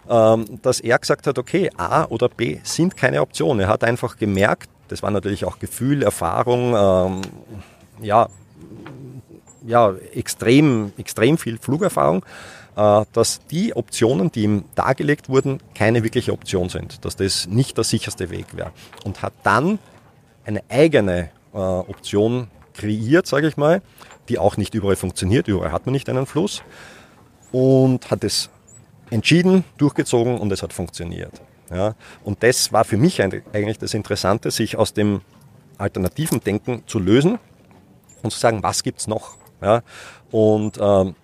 ähm, 0.10 0.60
dass 0.62 0.82
er 0.82 1.00
gesagt 1.00 1.25
hat, 1.25 1.39
okay, 1.39 1.70
A 1.77 2.03
oder 2.05 2.27
B 2.27 2.60
sind 2.63 2.98
keine 2.98 3.22
Option. 3.22 3.62
Er 3.62 3.70
hat 3.70 3.84
einfach 3.86 4.17
gemerkt, 4.17 4.70
das 4.89 5.01
war 5.01 5.12
natürlich 5.12 5.46
auch 5.46 5.58
Gefühl, 5.60 6.03
Erfahrung, 6.03 6.75
ähm, 6.75 7.22
ja, 8.01 8.27
ja, 9.65 9.93
extrem, 10.13 10.91
extrem 10.98 11.38
viel 11.38 11.58
Flugerfahrung, 11.58 12.25
äh, 12.75 13.05
dass 13.13 13.46
die 13.48 13.75
Optionen, 13.75 14.32
die 14.32 14.43
ihm 14.43 14.65
dargelegt 14.75 15.29
wurden, 15.29 15.60
keine 15.75 16.03
wirkliche 16.03 16.34
Option 16.34 16.70
sind, 16.70 17.05
dass 17.05 17.15
das 17.15 17.48
nicht 17.48 17.77
der 17.77 17.84
sicherste 17.84 18.29
Weg 18.29 18.55
wäre. 18.55 18.72
Und 19.03 19.22
hat 19.22 19.34
dann 19.43 19.79
eine 20.46 20.63
eigene 20.70 21.29
äh, 21.53 21.58
Option 21.58 22.48
kreiert, 22.74 23.27
sage 23.27 23.48
ich 23.48 23.58
mal, 23.58 23.82
die 24.29 24.39
auch 24.39 24.58
nicht 24.58 24.74
überall 24.74 24.96
funktioniert, 24.96 25.48
überall 25.48 25.72
hat 25.72 25.86
man 25.86 25.93
nicht 25.93 26.10
einen 26.10 26.25
Fluss 26.25 26.63
und 27.51 28.10
hat 28.10 28.24
es 28.24 28.50
entschieden, 29.10 29.63
durchgezogen 29.77 30.39
und 30.39 30.51
es 30.51 30.63
hat 30.63 30.74
funktioniert. 30.74 31.41
Ja? 31.70 31.96
Und 32.24 32.41
das 32.43 32.74
war 32.74 32.84
für 32.84 32.98
mich 32.98 33.22
eigentlich 33.22 33.77
das 33.77 33.93
Interessante, 33.93 34.51
sich 34.51 34.77
aus 34.77 34.93
dem 34.93 35.22
alternativen 35.77 36.39
Denken 36.39 36.84
zu 36.88 37.00
lösen 37.00 37.38
und 38.22 38.32
zu 38.32 38.39
sagen, 38.39 38.63
was 38.63 38.84
gibt 38.84 39.00
es 39.00 39.08
noch? 39.08 39.38
Ja? 39.63 39.82
Und 40.32 40.77
ähm, 40.79 41.15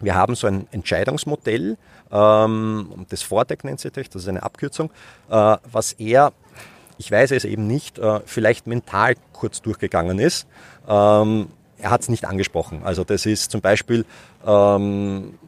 wir 0.00 0.14
haben 0.14 0.34
so 0.34 0.46
ein 0.46 0.66
Entscheidungsmodell, 0.72 1.76
Ähm, 2.12 3.06
das 3.08 3.22
Vordeck 3.22 3.62
nennt 3.62 3.78
sich 3.78 3.92
das, 3.92 4.08
das 4.08 4.22
ist 4.22 4.28
eine 4.28 4.42
Abkürzung, 4.42 4.90
äh, 5.30 5.56
was 5.70 5.92
er, 5.92 6.32
ich 6.98 7.08
weiß 7.10 7.30
es 7.30 7.44
eben 7.44 7.68
nicht, 7.68 8.00
äh, 8.00 8.20
vielleicht 8.26 8.66
mental 8.66 9.14
kurz 9.32 9.62
durchgegangen 9.62 10.18
ist. 10.18 10.48
Ähm, 10.88 11.50
er 11.78 11.90
hat 11.90 12.00
es 12.00 12.08
nicht 12.08 12.24
angesprochen. 12.24 12.82
Also 12.84 13.04
das 13.04 13.26
ist 13.26 13.52
zum 13.52 13.60
Beispiel, 13.60 14.04
ähm, 14.44 15.38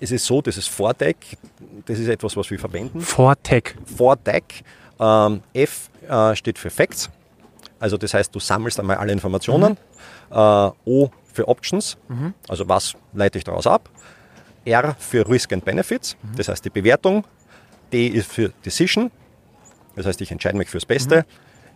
es 0.00 0.10
ist 0.10 0.26
so, 0.26 0.42
dieses 0.42 0.66
Vordeck, 0.66 1.16
das 1.86 2.00
ist 2.00 2.08
etwas, 2.08 2.36
was 2.36 2.50
wir 2.50 2.58
verwenden. 2.58 3.00
Vortec. 3.00 3.76
Vordeck. 3.96 4.64
Ähm, 4.98 5.42
F 5.54 5.90
äh, 6.08 6.34
steht 6.34 6.58
für 6.58 6.70
Facts. 6.70 7.08
Also 7.82 7.96
das 7.96 8.14
heißt, 8.14 8.32
du 8.32 8.38
sammelst 8.38 8.78
einmal 8.78 8.96
alle 8.98 9.12
Informationen. 9.12 9.76
Mhm. 10.30 10.36
Äh, 10.36 10.70
o 10.84 11.10
für 11.32 11.48
Options, 11.48 11.96
mhm. 12.08 12.34
also 12.48 12.68
was 12.68 12.94
leite 13.12 13.38
ich 13.38 13.44
daraus 13.44 13.66
ab. 13.66 13.90
R 14.64 14.94
für 14.98 15.28
Risk 15.28 15.52
and 15.52 15.64
Benefits, 15.64 16.16
mhm. 16.22 16.36
das 16.36 16.48
heißt 16.48 16.64
die 16.64 16.70
Bewertung. 16.70 17.24
D 17.92 18.06
ist 18.06 18.30
für 18.30 18.50
Decision, 18.64 19.10
das 19.96 20.06
heißt 20.06 20.20
ich 20.20 20.30
entscheide 20.30 20.56
mich 20.56 20.68
fürs 20.68 20.86
Beste. 20.86 21.26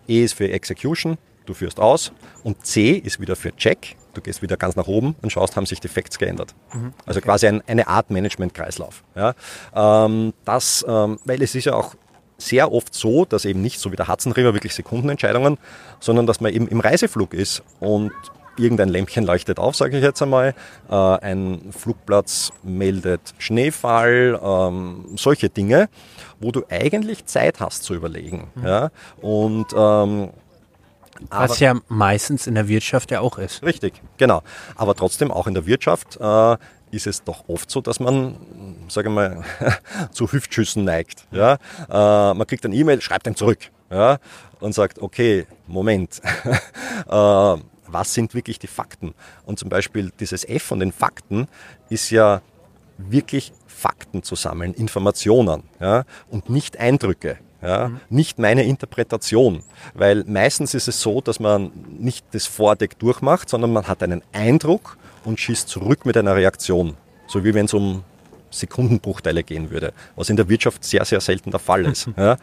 E 0.07 0.23
ist 0.23 0.35
für 0.35 0.49
Execution, 0.49 1.19
du 1.45 1.55
führst 1.55 1.81
aus. 1.81 2.13
Und 2.45 2.65
C 2.65 2.93
ist 2.93 3.19
wieder 3.19 3.35
für 3.35 3.55
Check, 3.57 3.97
du 4.15 4.21
gehst 4.21 4.43
wieder 4.43 4.57
ganz 4.57 4.77
nach 4.77 4.87
oben 4.87 5.17
und 5.23 5.33
schaust, 5.33 5.57
haben 5.57 5.67
sich 5.67 5.81
die 5.81 5.89
Facts 5.89 6.19
geändert. 6.19 6.55
Mhm. 6.73 6.95
Also 7.05 7.19
okay. 7.19 7.27
quasi 7.27 7.49
ein, 7.49 7.63
eine 7.67 7.89
Art 7.89 8.11
Management-Kreislauf. 8.11 9.03
Ja. 9.17 9.35
Ähm, 9.75 10.35
das, 10.45 10.87
ähm, 10.89 11.19
weil 11.25 11.43
es 11.43 11.57
ist 11.57 11.65
ja 11.65 11.75
auch 11.75 11.97
sehr 12.39 12.73
oft 12.73 12.95
so, 12.95 13.25
dass 13.25 13.45
eben 13.45 13.63
nicht 13.63 13.81
so 13.81 13.93
wie 13.93 13.97
der 13.97 14.09
Hudson 14.09 14.33
River 14.33 14.55
wirklich 14.55 14.75
Sekundenentscheidungen, 14.75 15.59
sondern 16.01 16.27
dass 16.27 16.41
man 16.41 16.53
eben 16.53 16.69
im 16.69 16.81
Reiseflug 16.81 17.35
ist 17.35 17.63
und 17.81 18.13
irgendein 18.59 18.89
Lämpchen 18.89 19.25
leuchtet 19.25 19.59
auf, 19.59 19.77
sage 19.77 19.97
ich 19.97 20.03
jetzt 20.03 20.23
einmal. 20.23 20.55
Äh, 20.91 20.95
ein 20.95 21.73
Flugplatz 21.77 22.53
meldet 22.63 23.35
Schneefall, 23.39 24.41
ähm, 24.43 25.05
solche 25.17 25.49
Dinge, 25.49 25.89
wo 26.41 26.53
du 26.53 26.65
eigentlich 26.71 27.27
Zeit 27.27 27.61
hast 27.61 27.85
zu 27.85 27.95
überlegen. 27.95 28.49
Mhm. 28.55 28.67
Ja? 28.67 28.91
Und 29.21 29.67
ähm, 29.77 30.31
was 31.31 31.61
ja 31.61 31.75
meistens 31.89 32.47
in 32.47 32.55
der 32.55 32.69
Wirtschaft 32.69 33.11
ja 33.11 33.21
auch 33.21 33.39
ist. 33.39 33.63
Richtig, 33.63 34.03
genau. 34.19 34.43
Aber 34.75 34.95
trotzdem 34.95 35.31
auch 35.31 35.47
in 35.47 35.55
der 35.55 35.67
Wirtschaft 35.67 36.17
äh, 36.21 36.57
ist 36.97 37.07
es 37.07 37.23
doch 37.23 37.49
oft 37.49 37.71
so, 37.71 37.81
dass 37.81 38.01
man, 38.01 38.37
sage 38.89 39.11
mal, 39.11 39.45
zu 40.11 40.31
Hüftschüssen 40.31 40.85
neigt. 40.85 41.27
Ja? 41.31 41.59
Äh, 41.89 42.35
man 42.35 42.47
kriegt 42.47 42.65
ein 42.65 42.73
E-Mail, 42.73 43.01
schreibt 43.01 43.27
dann 43.27 43.37
zurück 43.37 43.71
ja? 43.91 44.19
und 44.61 44.75
sagt, 44.75 45.01
okay, 45.01 45.47
Moment, 45.67 46.21
äh, 47.09 47.57
was 47.89 48.15
sind 48.15 48.35
wirklich 48.35 48.59
die 48.59 48.67
Fakten? 48.67 49.15
Und 49.45 49.59
zum 49.59 49.69
Beispiel 49.69 50.13
dieses 50.19 50.45
F 50.45 50.63
von 50.63 50.81
den 50.81 50.93
Fakten 50.93 51.47
ist 51.89 52.11
ja 52.11 52.43
wirklich 52.99 53.53
Fakten 53.67 54.23
zu 54.23 54.35
sammeln, 54.35 54.75
Informationen 54.75 55.63
ja? 55.81 56.05
und 56.31 56.51
nicht 56.51 56.79
Eindrücke. 56.79 57.39
Ja, 57.63 57.89
mhm. 57.89 58.01
Nicht 58.11 58.39
meine 58.39 58.65
Interpretation, 58.65 59.63
weil 59.95 60.25
meistens 60.25 60.75
ist 60.75 60.89
es 60.89 61.01
so, 61.01 61.21
dass 61.21 61.41
man 61.41 61.73
nicht 61.99 62.27
das 62.33 62.47
Vordeck 62.47 62.99
durchmacht, 62.99 63.49
sondern 63.49 63.73
man 63.73 63.89
hat 63.89 64.03
einen 64.03 64.23
Eindruck 64.33 64.99
und 65.27 65.39
schießt 65.39 65.69
zurück 65.69 66.07
mit 66.07 66.17
einer 66.17 66.35
Reaktion. 66.35 66.97
So 67.27 67.45
wie 67.45 67.53
wenn 67.53 67.67
es 67.67 67.75
um 67.75 68.05
Sekundenbruchteile 68.51 69.43
gehen 69.43 69.71
würde, 69.71 69.93
was 70.15 70.31
in 70.31 70.37
der 70.37 70.49
Wirtschaft 70.49 70.85
sehr, 70.85 71.05
sehr 71.05 71.21
selten 71.21 71.51
der 71.51 71.61
Fall 71.61 71.85
ist. 71.85 72.09
ja. 72.17 72.37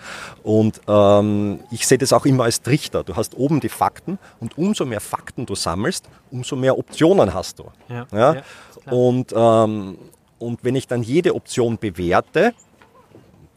Und 0.43 0.81
ähm, 0.87 1.59
ich 1.71 1.87
sehe 1.87 1.97
das 1.97 2.13
auch 2.13 2.25
immer 2.25 2.43
als 2.43 2.61
Trichter. 2.61 3.03
Du 3.03 3.15
hast 3.15 3.35
oben 3.35 3.61
die 3.61 3.69
Fakten 3.69 4.19
und 4.39 4.57
umso 4.57 4.85
mehr 4.85 4.99
Fakten 4.99 5.45
du 5.45 5.55
sammelst, 5.55 6.07
umso 6.29 6.55
mehr 6.55 6.77
Optionen 6.77 7.33
hast 7.33 7.59
du. 7.59 7.65
Ja. 7.89 8.05
ja. 8.11 8.43
und, 8.91 9.33
ähm, 9.35 9.97
und 10.37 10.63
wenn 10.63 10.75
ich 10.75 10.87
dann 10.87 11.03
jede 11.03 11.35
Option 11.35 11.77
bewerte, 11.77 12.53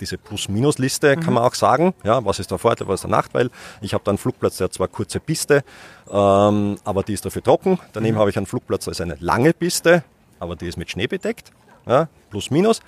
diese 0.01 0.19
Plus-Minus-Liste, 0.19 1.17
kann 1.17 1.35
man 1.35 1.45
auch 1.45 1.55
sagen. 1.55 1.95
Ja, 2.05 2.25
was 2.25 2.39
ist 2.39 2.51
der 2.51 2.59
Vorteil, 2.59 2.89
was 2.89 2.97
ist 2.97 3.05
der 3.05 3.11
Nachteil? 3.11 3.51
Ich 3.81 3.95
habe 3.95 4.05
da 4.05 4.11
einen 4.11 4.19
Flugplatz, 4.19 4.59
der 4.59 4.67
hat 4.67 4.75
zwar 4.75 4.89
kurze 4.89 5.21
Piste, 5.21 5.65
ähm, 6.11 6.77
aber 6.85 7.03
die 7.03 7.15
ist 7.15 7.25
dafür 7.25 7.43
trocken. 7.43 7.79
Daneben 7.93 8.17
mhm. 8.17 8.21
habe 8.21 8.31
ich 8.31 8.37
einen 8.37 8.47
Flugplatz, 8.47 8.89
also 8.89 9.03
eine 9.03 9.17
lange 9.21 9.53
Piste, 9.53 10.05
aber 10.39 10.57
die 10.57 10.67
ist 10.67 10.77
mit 10.77 10.91
Schnee 10.91 11.07
bedeckt. 11.07 11.51
Ja, 11.87 12.09
plus, 12.31 12.51
minus. 12.51 12.81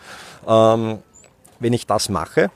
Ähm, 0.47 0.99
wenn 1.61 1.73
ich 1.73 1.87
das 1.87 2.09
mache 2.09 2.51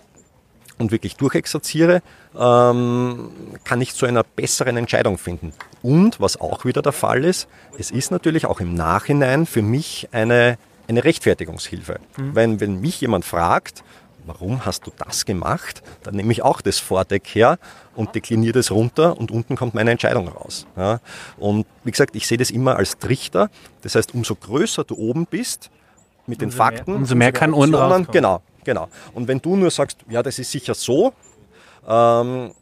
und 0.78 0.90
wirklich 0.90 1.16
durchexerziere, 1.16 2.02
ähm, 2.38 3.30
kann 3.64 3.80
ich 3.80 3.94
zu 3.94 4.06
einer 4.06 4.23
besseren 4.23 4.76
Entscheidung 4.76 5.18
finden. 5.18 5.52
Und 5.82 6.21
was 6.21 6.40
auch 6.40 6.64
wieder 6.64 6.82
der 6.82 6.92
Fall 6.92 7.25
ist, 7.25 7.49
es 7.78 7.90
ist 7.90 8.11
natürlich 8.11 8.47
auch 8.47 8.61
im 8.61 8.75
Nachhinein 8.75 9.47
für 9.47 9.62
mich 9.62 10.09
eine, 10.12 10.59
eine 10.88 11.04
Rechtfertigungshilfe. 11.04 12.00
Mhm. 12.16 12.35
Wenn, 12.35 12.61
wenn 12.61 12.80
mich 12.80 13.00
jemand 13.00 13.25
fragt, 13.25 13.85
warum 14.26 14.64
hast 14.64 14.87
du 14.87 14.93
das 14.99 15.25
gemacht? 15.25 15.83
Dann 16.02 16.14
nehme 16.14 16.33
ich 16.33 16.43
auch 16.43 16.61
das 16.61 16.79
Vordeck 16.79 17.26
her 17.29 17.59
und 17.95 18.14
dekliniere 18.14 18.55
das 18.55 18.71
runter 18.71 19.19
und 19.19 19.31
unten 19.31 19.57
kommt 19.57 19.75
meine 19.75 19.91
Entscheidung 19.91 20.29
raus. 20.29 20.67
Ja. 20.76 21.00
Und 21.38 21.67
wie 21.85 21.91
gesagt, 21.91 22.17
ich 22.17 22.26
sehe 22.26 22.38
das 22.38 22.50
immer 22.50 22.76
als 22.76 22.99
Trichter. 22.99 23.50
Das 23.83 23.95
heißt, 23.95 24.14
umso 24.14 24.35
größer 24.35 24.85
du 24.85 24.97
oben 24.97 25.26
bist 25.26 25.71
mit 26.26 26.41
den 26.41 26.50
Fakten, 26.50 26.93
mehr, 26.93 27.00
umso 27.00 27.14
mehr 27.14 27.33
kann 27.33 27.52
unten 27.52 27.75
rauskommen. 27.75 28.09
Genau, 28.12 28.43
genau. 28.64 28.88
Und 29.14 29.29
wenn 29.29 29.41
du 29.41 29.57
nur 29.57 29.71
sagst, 29.71 29.99
ja, 30.09 30.23
das 30.23 30.38
ist 30.38 30.50
sicher 30.50 30.75
so, 30.75 31.12
ähm, 31.87 32.52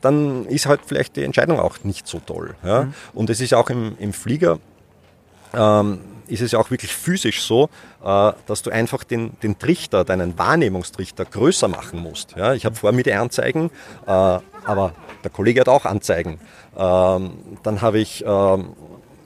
dann 0.00 0.46
ist 0.46 0.66
halt 0.66 0.80
vielleicht 0.84 1.16
die 1.16 1.24
Entscheidung 1.24 1.60
auch 1.60 1.84
nicht 1.84 2.06
so 2.06 2.20
toll. 2.20 2.54
Ja. 2.64 2.84
Mhm. 2.84 2.94
Und 3.14 3.30
es 3.30 3.40
ist 3.40 3.54
auch 3.54 3.70
im, 3.70 3.96
im 3.98 4.12
Flieger 4.12 4.58
ähm, 5.54 6.00
ist 6.28 6.40
es 6.40 6.52
ja 6.52 6.58
auch 6.58 6.70
wirklich 6.70 6.94
physisch 6.94 7.42
so, 7.42 7.68
äh, 8.04 8.32
dass 8.46 8.62
du 8.62 8.70
einfach 8.70 9.04
den, 9.04 9.32
den 9.42 9.58
Trichter, 9.58 10.04
deinen 10.04 10.38
Wahrnehmungstrichter 10.38 11.24
größer 11.24 11.68
machen 11.68 12.00
musst. 12.00 12.36
Ja, 12.36 12.54
ich 12.54 12.64
habe 12.64 12.76
vor 12.76 12.92
die 12.92 13.12
Anzeigen, 13.12 13.70
äh, 14.06 14.10
aber 14.10 14.92
der 15.24 15.30
Kollege 15.30 15.60
hat 15.60 15.68
auch 15.68 15.84
Anzeigen. 15.84 16.38
Ähm, 16.76 17.30
dann 17.62 17.80
habe 17.80 17.98
ich, 17.98 18.24
äh, 18.24 18.58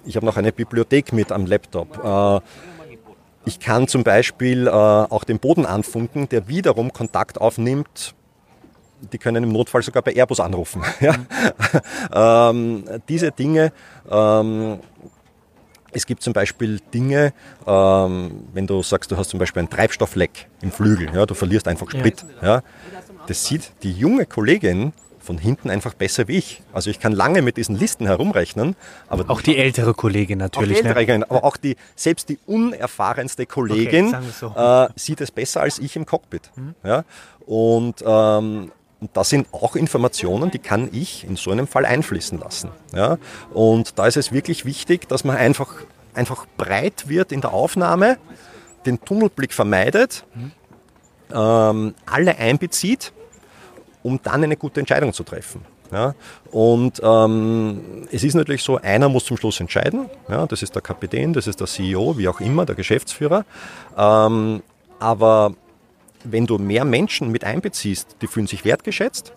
ich 0.04 0.16
habe 0.16 0.26
noch 0.26 0.36
eine 0.36 0.52
Bibliothek 0.52 1.12
mit 1.12 1.32
am 1.32 1.46
Laptop. 1.46 2.02
Äh, 2.04 2.40
ich 3.44 3.58
kann 3.58 3.88
zum 3.88 4.04
Beispiel 4.04 4.68
auch 4.68 5.24
den 5.24 5.40
Boden 5.40 5.66
anfunken, 5.66 6.28
der 6.28 6.46
wiederum 6.46 6.92
Kontakt 6.92 7.40
aufnimmt 7.40 8.14
die 9.12 9.18
können 9.18 9.44
im 9.44 9.50
Notfall 9.50 9.82
sogar 9.82 10.02
bei 10.02 10.14
Airbus 10.14 10.40
anrufen. 10.40 10.82
ja. 11.00 12.50
ähm, 12.50 12.84
diese 13.08 13.32
Dinge 13.32 13.72
ähm, 14.10 14.78
es 15.92 16.06
gibt 16.06 16.22
zum 16.22 16.32
Beispiel 16.32 16.80
Dinge, 16.92 17.32
ähm, 17.66 18.44
wenn 18.52 18.66
du 18.66 18.82
sagst, 18.82 19.10
du 19.10 19.16
hast 19.16 19.30
zum 19.30 19.38
Beispiel 19.38 19.60
einen 19.60 19.70
Treibstoffleck 19.70 20.48
im 20.60 20.72
Flügel, 20.72 21.14
ja, 21.14 21.26
du 21.26 21.34
verlierst 21.34 21.68
einfach 21.68 21.90
Sprit. 21.90 22.24
Ja. 22.40 22.62
Das 23.26 23.46
sieht 23.46 23.72
die 23.82 23.92
junge 23.92 24.26
Kollegin 24.26 24.92
von 25.22 25.38
hinten 25.38 25.70
einfach 25.70 25.94
besser 25.94 26.26
wie 26.28 26.36
ich. 26.36 26.62
Also 26.72 26.90
ich 26.90 26.98
kann 26.98 27.12
lange 27.12 27.42
mit 27.42 27.56
diesen 27.56 27.78
Listen 27.78 28.06
herumrechnen. 28.06 28.74
Aber 29.08 29.30
auch 29.30 29.40
die 29.40 29.56
ältere 29.56 29.94
Kollegin 29.94 30.38
natürlich. 30.38 30.80
Auch 30.80 30.84
ältere, 30.84 31.18
ne? 31.18 31.30
Aber 31.30 31.44
auch 31.44 31.56
die, 31.56 31.76
selbst 31.94 32.28
die 32.28 32.38
unerfahrenste 32.46 33.46
Kollegin 33.46 34.08
okay, 34.08 34.18
so. 34.38 34.52
äh, 34.56 34.88
sieht 34.96 35.20
es 35.20 35.30
besser 35.30 35.60
als 35.60 35.78
ich 35.78 35.94
im 35.94 36.06
Cockpit. 36.06 36.50
Mhm. 36.56 36.74
Ja? 36.82 37.04
Und 37.46 38.02
ähm, 38.04 38.72
und 39.02 39.10
das 39.14 39.30
sind 39.30 39.48
auch 39.50 39.74
Informationen, 39.74 40.52
die 40.52 40.60
kann 40.60 40.88
ich 40.92 41.24
in 41.24 41.34
so 41.34 41.50
einem 41.50 41.66
Fall 41.66 41.84
einfließen 41.84 42.38
lassen. 42.38 42.70
Ja? 42.94 43.18
Und 43.52 43.98
da 43.98 44.06
ist 44.06 44.16
es 44.16 44.30
wirklich 44.30 44.64
wichtig, 44.64 45.08
dass 45.08 45.24
man 45.24 45.36
einfach, 45.36 45.74
einfach 46.14 46.46
breit 46.56 47.08
wird 47.08 47.32
in 47.32 47.40
der 47.40 47.52
Aufnahme, 47.52 48.16
den 48.86 49.04
Tunnelblick 49.04 49.52
vermeidet, 49.52 50.24
ähm, 51.34 51.94
alle 52.06 52.38
einbezieht, 52.38 53.12
um 54.04 54.20
dann 54.22 54.44
eine 54.44 54.56
gute 54.56 54.78
Entscheidung 54.78 55.12
zu 55.12 55.24
treffen. 55.24 55.62
Ja, 55.90 56.14
und 56.52 57.00
ähm, 57.02 58.06
es 58.12 58.22
ist 58.22 58.34
natürlich 58.34 58.62
so, 58.62 58.78
einer 58.80 59.08
muss 59.08 59.24
zum 59.24 59.36
Schluss 59.36 59.58
entscheiden. 59.58 60.08
Ja, 60.28 60.46
das 60.46 60.62
ist 60.62 60.76
der 60.76 60.80
Kapitän, 60.80 61.32
das 61.32 61.48
ist 61.48 61.58
der 61.58 61.66
CEO, 61.66 62.16
wie 62.16 62.28
auch 62.28 62.40
immer, 62.40 62.64
der 62.64 62.76
Geschäftsführer. 62.76 63.44
Ähm, 63.98 64.62
aber 65.00 65.54
wenn 66.24 66.46
du 66.46 66.58
mehr 66.58 66.84
Menschen 66.84 67.30
mit 67.30 67.44
einbeziehst, 67.44 68.16
die 68.20 68.26
fühlen 68.26 68.46
sich 68.46 68.64
wertgeschätzt, 68.64 69.32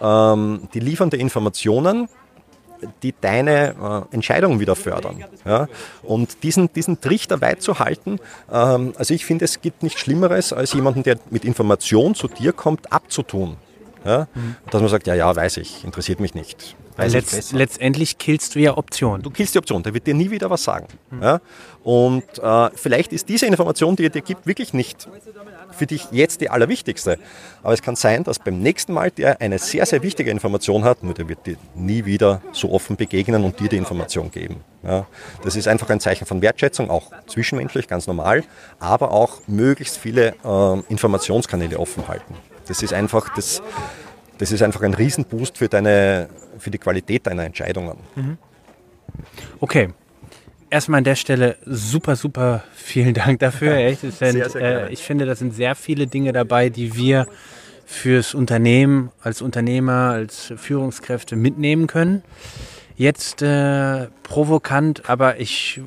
ähm, 0.00 0.68
die 0.74 0.80
liefern 0.80 1.10
dir 1.10 1.18
Informationen, 1.18 2.08
die 3.02 3.14
deine 3.20 4.06
äh, 4.10 4.14
Entscheidung 4.14 4.60
wieder 4.60 4.76
fördern. 4.76 5.24
Ja? 5.44 5.68
Und 6.02 6.42
diesen, 6.42 6.72
diesen 6.72 7.00
Trichter 7.00 7.40
weit 7.40 7.62
zu 7.62 7.78
halten, 7.78 8.18
ähm, 8.50 8.94
also 8.96 9.14
ich 9.14 9.24
finde, 9.24 9.44
es 9.44 9.60
gibt 9.60 9.82
nichts 9.82 10.00
Schlimmeres, 10.00 10.52
als 10.52 10.72
jemanden, 10.72 11.02
der 11.02 11.18
mit 11.30 11.44
Information 11.44 12.14
zu 12.14 12.28
dir 12.28 12.52
kommt, 12.52 12.92
abzutun. 12.92 13.56
Ja? 14.04 14.28
Mhm. 14.34 14.56
Dass 14.70 14.80
man 14.80 14.90
sagt, 14.90 15.06
ja, 15.06 15.14
ja, 15.14 15.34
weiß 15.34 15.58
ich, 15.58 15.84
interessiert 15.84 16.20
mich 16.20 16.34
nicht. 16.34 16.76
weiß 16.96 17.12
Letz, 17.12 17.32
ich 17.32 17.36
besser. 17.36 17.56
letztendlich 17.56 18.18
killst 18.18 18.54
du 18.54 18.60
ja 18.60 18.76
Optionen. 18.76 19.22
Du 19.22 19.30
killst 19.30 19.54
die 19.54 19.58
Option, 19.58 19.82
der 19.82 19.92
wird 19.92 20.06
dir 20.06 20.14
nie 20.14 20.30
wieder 20.30 20.48
was 20.48 20.64
sagen. 20.64 20.86
Ja? 21.20 21.40
Und 21.82 22.24
äh, 22.38 22.70
vielleicht 22.74 23.12
ist 23.12 23.28
diese 23.28 23.46
Information, 23.46 23.96
die 23.96 24.04
er 24.06 24.10
dir 24.10 24.22
gibt, 24.22 24.46
wirklich 24.46 24.72
nicht 24.72 25.08
für 25.72 25.86
dich 25.86 26.06
jetzt 26.10 26.40
die 26.40 26.50
allerwichtigste. 26.50 27.18
Aber 27.62 27.72
es 27.72 27.82
kann 27.82 27.96
sein, 27.96 28.24
dass 28.24 28.38
beim 28.38 28.60
nächsten 28.60 28.92
Mal 28.92 29.10
der 29.10 29.40
eine 29.40 29.58
sehr, 29.58 29.86
sehr 29.86 30.02
wichtige 30.02 30.30
Information 30.30 30.84
hat, 30.84 31.02
nur 31.02 31.14
der 31.14 31.28
wird 31.28 31.46
dir 31.46 31.56
nie 31.74 32.04
wieder 32.04 32.42
so 32.52 32.72
offen 32.72 32.96
begegnen 32.96 33.44
und 33.44 33.60
dir 33.60 33.68
die 33.68 33.76
Information 33.76 34.30
geben. 34.30 34.56
Ja? 34.82 35.06
Das 35.42 35.56
ist 35.56 35.68
einfach 35.68 35.90
ein 35.90 36.00
Zeichen 36.00 36.26
von 36.26 36.42
Wertschätzung, 36.42 36.90
auch 36.90 37.10
zwischenmenschlich, 37.26 37.88
ganz 37.88 38.06
normal, 38.06 38.44
aber 38.78 39.12
auch 39.12 39.40
möglichst 39.46 39.98
viele 39.98 40.34
äh, 40.44 40.80
Informationskanäle 40.88 41.78
offen 41.78 42.08
halten. 42.08 42.34
Das 42.66 42.82
ist 42.82 42.92
einfach 42.92 43.34
das, 43.34 43.62
das 44.38 44.52
ist 44.52 44.62
einfach 44.62 44.82
ein 44.82 44.94
Riesenboost 44.94 45.58
für, 45.58 45.68
deine, 45.68 46.28
für 46.58 46.70
die 46.70 46.78
Qualität 46.78 47.26
deiner 47.26 47.44
Entscheidungen. 47.44 47.98
Okay. 49.60 49.90
Erstmal 50.70 50.98
an 50.98 51.04
der 51.04 51.16
Stelle 51.16 51.56
super, 51.66 52.14
super 52.14 52.62
vielen 52.74 53.12
Dank 53.12 53.40
dafür. 53.40 53.74
Echt. 53.76 54.04
Es 54.04 54.18
sind, 54.18 54.32
Sehr, 54.32 54.50
sehr 54.50 54.88
äh, 54.88 54.92
ich 54.92 55.02
finde, 55.02 55.26
da 55.26 55.34
sind 55.34 55.54
sehr 55.54 55.74
viele 55.74 56.06
Dinge 56.06 56.32
dabei, 56.32 56.68
die 56.68 56.96
wir 56.96 57.26
fürs 57.84 58.34
Unternehmen, 58.34 59.10
als 59.20 59.42
Unternehmer, 59.42 60.10
als 60.12 60.52
Führungskräfte 60.56 61.34
mitnehmen 61.34 61.88
können. 61.88 62.22
Jetzt 63.00 63.40
äh, 63.40 64.08
provokant, 64.24 65.08
aber 65.08 65.40
ich 65.40 65.80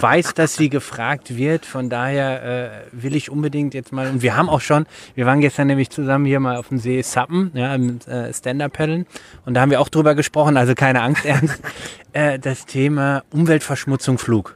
weiß, 0.00 0.34
dass 0.34 0.54
sie 0.54 0.68
gefragt 0.68 1.36
wird. 1.36 1.66
Von 1.66 1.90
daher 1.90 2.44
äh, 2.44 2.70
will 2.92 3.16
ich 3.16 3.28
unbedingt 3.28 3.74
jetzt 3.74 3.90
mal, 3.90 4.08
und 4.08 4.22
wir 4.22 4.36
haben 4.36 4.48
auch 4.48 4.60
schon, 4.60 4.86
wir 5.16 5.26
waren 5.26 5.40
gestern 5.40 5.66
nämlich 5.66 5.90
zusammen 5.90 6.26
hier 6.26 6.38
mal 6.38 6.54
auf 6.54 6.68
dem 6.68 6.78
See 6.78 7.02
Sappen, 7.02 7.50
ja, 7.54 7.74
im 7.74 7.98
äh, 8.06 8.32
Stand-Up-Paddeln. 8.32 9.06
Und 9.44 9.54
da 9.54 9.62
haben 9.62 9.72
wir 9.72 9.80
auch 9.80 9.88
drüber 9.88 10.14
gesprochen, 10.14 10.56
also 10.56 10.76
keine 10.76 11.02
Angst, 11.02 11.24
Ernst. 11.24 11.60
äh, 12.12 12.38
das 12.38 12.66
Thema 12.66 13.24
Umweltverschmutzung 13.32 14.18
Flug. 14.18 14.54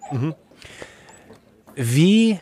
Wie 1.74 2.38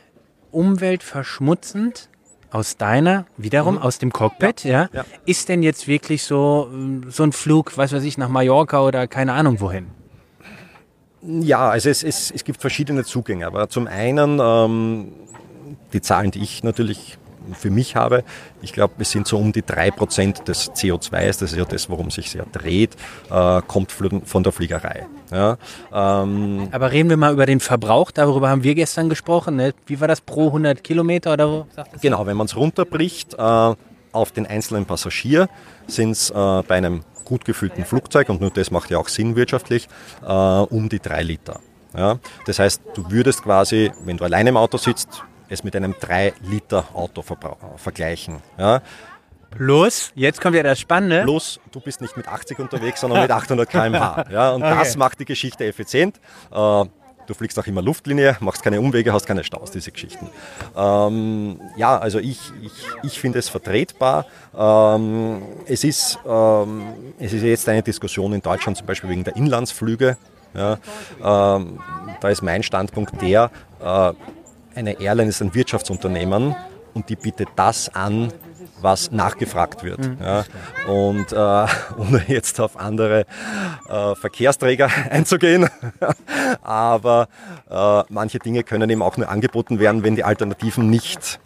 umweltverschmutzend 0.51 2.11
aus 2.53 2.77
deiner, 2.77 3.27
wiederum 3.37 3.79
aus 3.79 3.99
dem 3.99 4.13
Cockpit, 4.13 4.65
ja, 4.65 4.89
ja. 4.93 5.05
ist 5.25 5.49
denn 5.49 5.63
jetzt 5.63 5.89
wirklich 5.89 6.23
so, 6.23 6.69
ähm, 6.73 7.07
so 7.09 7.23
ein 7.23 7.33
Flug, 7.33 7.77
was 7.77 7.93
weiß 7.93 8.05
ich, 8.05 8.19
nach 8.19 8.29
Mallorca 8.29 8.83
oder 8.83 9.09
keine 9.09 9.33
Ahnung 9.33 9.61
wohin? 9.61 9.87
Ja, 11.23 11.71
also 11.71 11.89
es, 11.89 12.03
es, 12.03 12.31
es 12.31 12.45
gibt 12.45 12.61
verschiedene 12.61 13.05
Zugänge. 13.05 13.47
Aber 13.47 13.69
zum 13.69 13.87
einen 13.87 14.41
ähm, 14.43 15.13
die 15.93 16.01
Zahlen, 16.01 16.31
die 16.31 16.43
ich 16.43 16.63
natürlich 16.63 17.19
für 17.53 17.71
mich 17.71 17.97
habe, 17.97 18.25
ich 18.61 18.73
glaube, 18.73 18.95
es 18.99 19.11
sind 19.11 19.27
so 19.27 19.39
um 19.39 19.53
die 19.53 19.63
3% 19.63 20.45
des 20.45 20.73
CO2s, 20.73 21.41
das 21.41 21.43
ist 21.53 21.57
ja 21.57 21.65
das, 21.65 21.89
worum 21.91 22.11
sich 22.11 22.31
sehr 22.31 22.47
dreht, 22.51 22.97
äh, 23.31 23.63
kommt 23.67 23.93
von 23.93 24.43
der 24.43 24.53
Fliegerei. 24.53 25.07
Ja, 25.31 25.57
ähm, 25.93 26.69
Aber 26.73 26.93
reden 26.93 27.09
wir 27.09 27.17
mal 27.17 27.33
über 27.33 27.47
den 27.47 27.61
Verbrauch, 27.61 28.11
darüber 28.11 28.51
haben 28.51 28.63
wir 28.63 28.75
gestern 28.75 29.09
gesprochen. 29.09 29.57
Ne? 29.57 29.75
Wie 29.87 30.01
war 30.01 30.09
das 30.09 30.21
pro 30.21 30.49
100 30.49 30.85
Kilometer 30.85 31.33
oder 31.33 31.49
wo? 31.49 31.67
Genau, 32.01 32.27
wenn 32.27 32.37
man 32.37 32.47
es 32.47 32.57
runterbricht 32.57 33.35
äh, 33.35 33.75
auf 34.13 34.33
den 34.33 34.47
einzelnen 34.47 34.85
Passagier, 34.85 35.49
sind 35.87 36.13
es 36.13 36.31
äh, 36.31 36.35
bei 36.35 36.77
einem 36.77 37.03
gut 37.25 37.45
gefüllten 37.45 37.85
Flugzeug, 37.85 38.29
und 38.29 38.41
nur 38.41 38.51
das 38.51 38.71
macht 38.71 38.91
ja 38.91 38.99
auch 38.99 39.09
Sinn 39.09 39.37
wirtschaftlich, 39.37 39.89
äh, 40.23 40.27
um 40.27 40.89
die 40.89 41.01
drei 41.01 41.23
Liter. 41.23 41.61
Ja? 41.97 42.19
Das 42.47 42.59
heißt, 42.59 42.83
du 42.95 43.11
würdest 43.11 43.43
quasi, 43.43 43.91
wenn 44.05 44.17
du 44.17 44.25
alleine 44.25 44.51
im 44.51 44.57
Auto 44.57 44.77
sitzt, 44.77 45.25
es 45.53 45.63
mit 45.65 45.77
einem 45.77 45.93
3-Liter-Auto 45.93 47.23
verbra- 47.23 47.57
äh, 47.75 47.79
vergleichen. 47.79 48.39
Ja? 48.59 48.81
Plus, 49.51 50.13
jetzt 50.15 50.41
kommt 50.41 50.57
ja 50.57 50.63
das 50.63 50.81
Spannende. 50.81 51.23
Bloß, 51.25 51.61
du 51.71 51.81
bist 51.81 52.01
nicht 52.01 52.17
mit 52.17 52.27
80 52.27 52.59
unterwegs, 52.59 53.01
sondern 53.01 53.21
mit 53.23 53.31
800 53.31 53.69
km/h. 53.69 54.25
Ja? 54.31 54.51
Und 54.53 54.63
das 54.63 54.97
macht 54.97 55.21
die 55.21 55.25
Geschichte 55.27 55.65
effizient. 55.67 56.21
Äh, 56.51 56.85
Du 57.29 57.35
fliegst 57.35 57.57
auch 57.57 57.67
immer 57.69 57.83
Luftlinie, 57.83 58.37
machst 58.41 58.65
keine 58.65 58.81
Umwege, 58.81 59.13
hast 59.13 59.27
keine 59.27 59.45
Staus, 59.45 59.71
diese 59.71 59.93
Geschichten. 59.93 60.29
Ähm, 60.77 61.61
ja, 61.77 61.97
also 61.97 62.19
ich, 62.19 62.41
ich, 62.61 62.73
ich 63.05 63.21
finde 63.21 63.39
es 63.39 63.49
vertretbar. 63.49 64.27
Ähm, 64.59 65.41
es, 65.67 65.85
ist, 65.85 66.19
ähm, 66.27 66.83
es 67.21 67.33
ist 67.33 67.43
jetzt 67.45 67.69
eine 67.69 67.81
Diskussion 67.81 68.33
in 68.33 68.43
Deutschland 68.43 68.77
zum 68.77 68.89
Beispiel 68.89 69.09
wegen 69.09 69.23
der 69.23 69.37
Inlandsflüge. 69.37 70.17
Ja, 70.53 70.79
ähm, 71.57 71.79
da 72.21 72.29
ist 72.29 72.43
mein 72.43 72.65
Standpunkt 72.65 73.23
der, 73.23 73.53
äh, 73.81 74.13
eine 74.75 75.01
Airline 75.01 75.29
ist 75.29 75.43
ein 75.43 75.55
Wirtschaftsunternehmen 75.55 76.55
und 76.95 77.09
die 77.09 77.17
bietet 77.17 77.49
das 77.57 77.89
an, 77.95 78.33
was 78.81 79.11
nachgefragt 79.13 79.85
wird. 79.85 80.11
Ja. 80.21 80.45
Und 80.89 81.33
äh, 81.33 81.37
ohne 81.99 82.23
jetzt 82.27 82.61
auf 82.61 82.77
andere 82.77 83.27
äh, 83.89 84.15
Verkehrsträger 84.15 84.91
einzugehen, 85.11 85.69
aber 86.63 87.29
äh, 87.71 88.03
manche 88.09 88.39
Dinge 88.39 88.63
können 88.65 88.91
eben 88.91 89.03
auch 89.03 89.17
nur 89.17 89.29
angeboten 89.29 89.79
werden, 89.79 90.03
wenn 90.03 90.17
die 90.17 90.25
Alternativen 90.25 90.91
nicht 90.91 91.39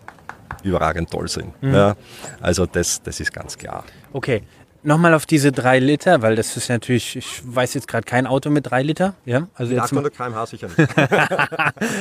überragend 0.62 1.10
toll 1.10 1.28
sind. 1.28 1.52
Ja. 1.60 1.94
Also 2.40 2.66
das, 2.66 3.02
das 3.02 3.20
ist 3.20 3.32
ganz 3.32 3.56
klar. 3.56 3.84
Okay, 4.12 4.42
nochmal 4.82 5.14
auf 5.14 5.26
diese 5.26 5.52
drei 5.52 5.78
Liter, 5.78 6.22
weil 6.22 6.36
das 6.36 6.56
ist 6.56 6.68
natürlich, 6.68 7.16
ich 7.16 7.42
weiß 7.44 7.74
jetzt 7.74 7.88
gerade 7.88 8.04
kein 8.04 8.26
Auto 8.26 8.50
mit 8.50 8.70
drei 8.70 8.82
Liter. 8.82 9.14
Ja, 9.24 9.48
also 9.54 9.72
Mit 9.72 9.82
jetzt 9.82 9.92
mal, 9.92 10.04
800 10.06 10.14
km/h 10.16 10.46
sicher 10.46 10.68
nicht. 10.76 10.94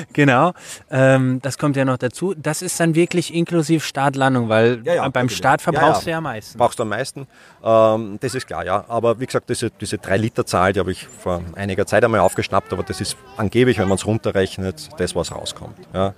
genau. 0.13 0.53
Ähm, 0.89 1.39
das 1.41 1.57
kommt 1.57 1.75
ja 1.75 1.85
noch 1.85 1.97
dazu. 1.97 2.33
Das 2.35 2.61
ist 2.61 2.79
dann 2.79 2.95
wirklich 2.95 3.33
inklusive 3.33 3.81
Startlandung, 3.83 4.49
weil 4.49 4.81
Ja, 4.83 4.95
ja, 4.95 5.09
beim. 5.09 5.29
Start 5.29 5.61
verbrauchst 5.61 6.01
Ja, 6.01 6.05
du 6.05 6.11
ja 6.11 6.17
am 6.17 6.23
meisten. 6.23 6.57
Brauchst 6.57 6.79
du 6.79 6.83
am 6.83 6.89
meisten. 6.89 7.27
Ähm, 7.63 8.17
das 8.21 8.35
ist 8.35 8.47
klar, 8.47 8.65
ja. 8.65 8.85
Aber 8.88 9.19
wie 9.19 9.25
gesagt, 9.25 9.49
diese, 9.49 9.69
diese 9.71 9.97
3-Liter-Zahl, 9.97 10.73
die 10.73 10.79
habe 10.79 10.91
ich 10.91 11.07
vor 11.07 11.41
einiger 11.55 11.85
Zeit 11.85 12.03
einmal 12.03 12.19
aufgeschnappt, 12.21 12.71
aber 12.73 12.83
das 12.83 13.01
ist 13.01 13.17
angeblich, 13.38 13.79
wenn 13.79 13.88
man 13.88 13.95
es 13.97 14.05
runterrechnet, 14.05 14.89
das, 14.97 15.15
was 15.15 15.31
rauskommt. 15.31 15.77
Ja. 15.93 16.13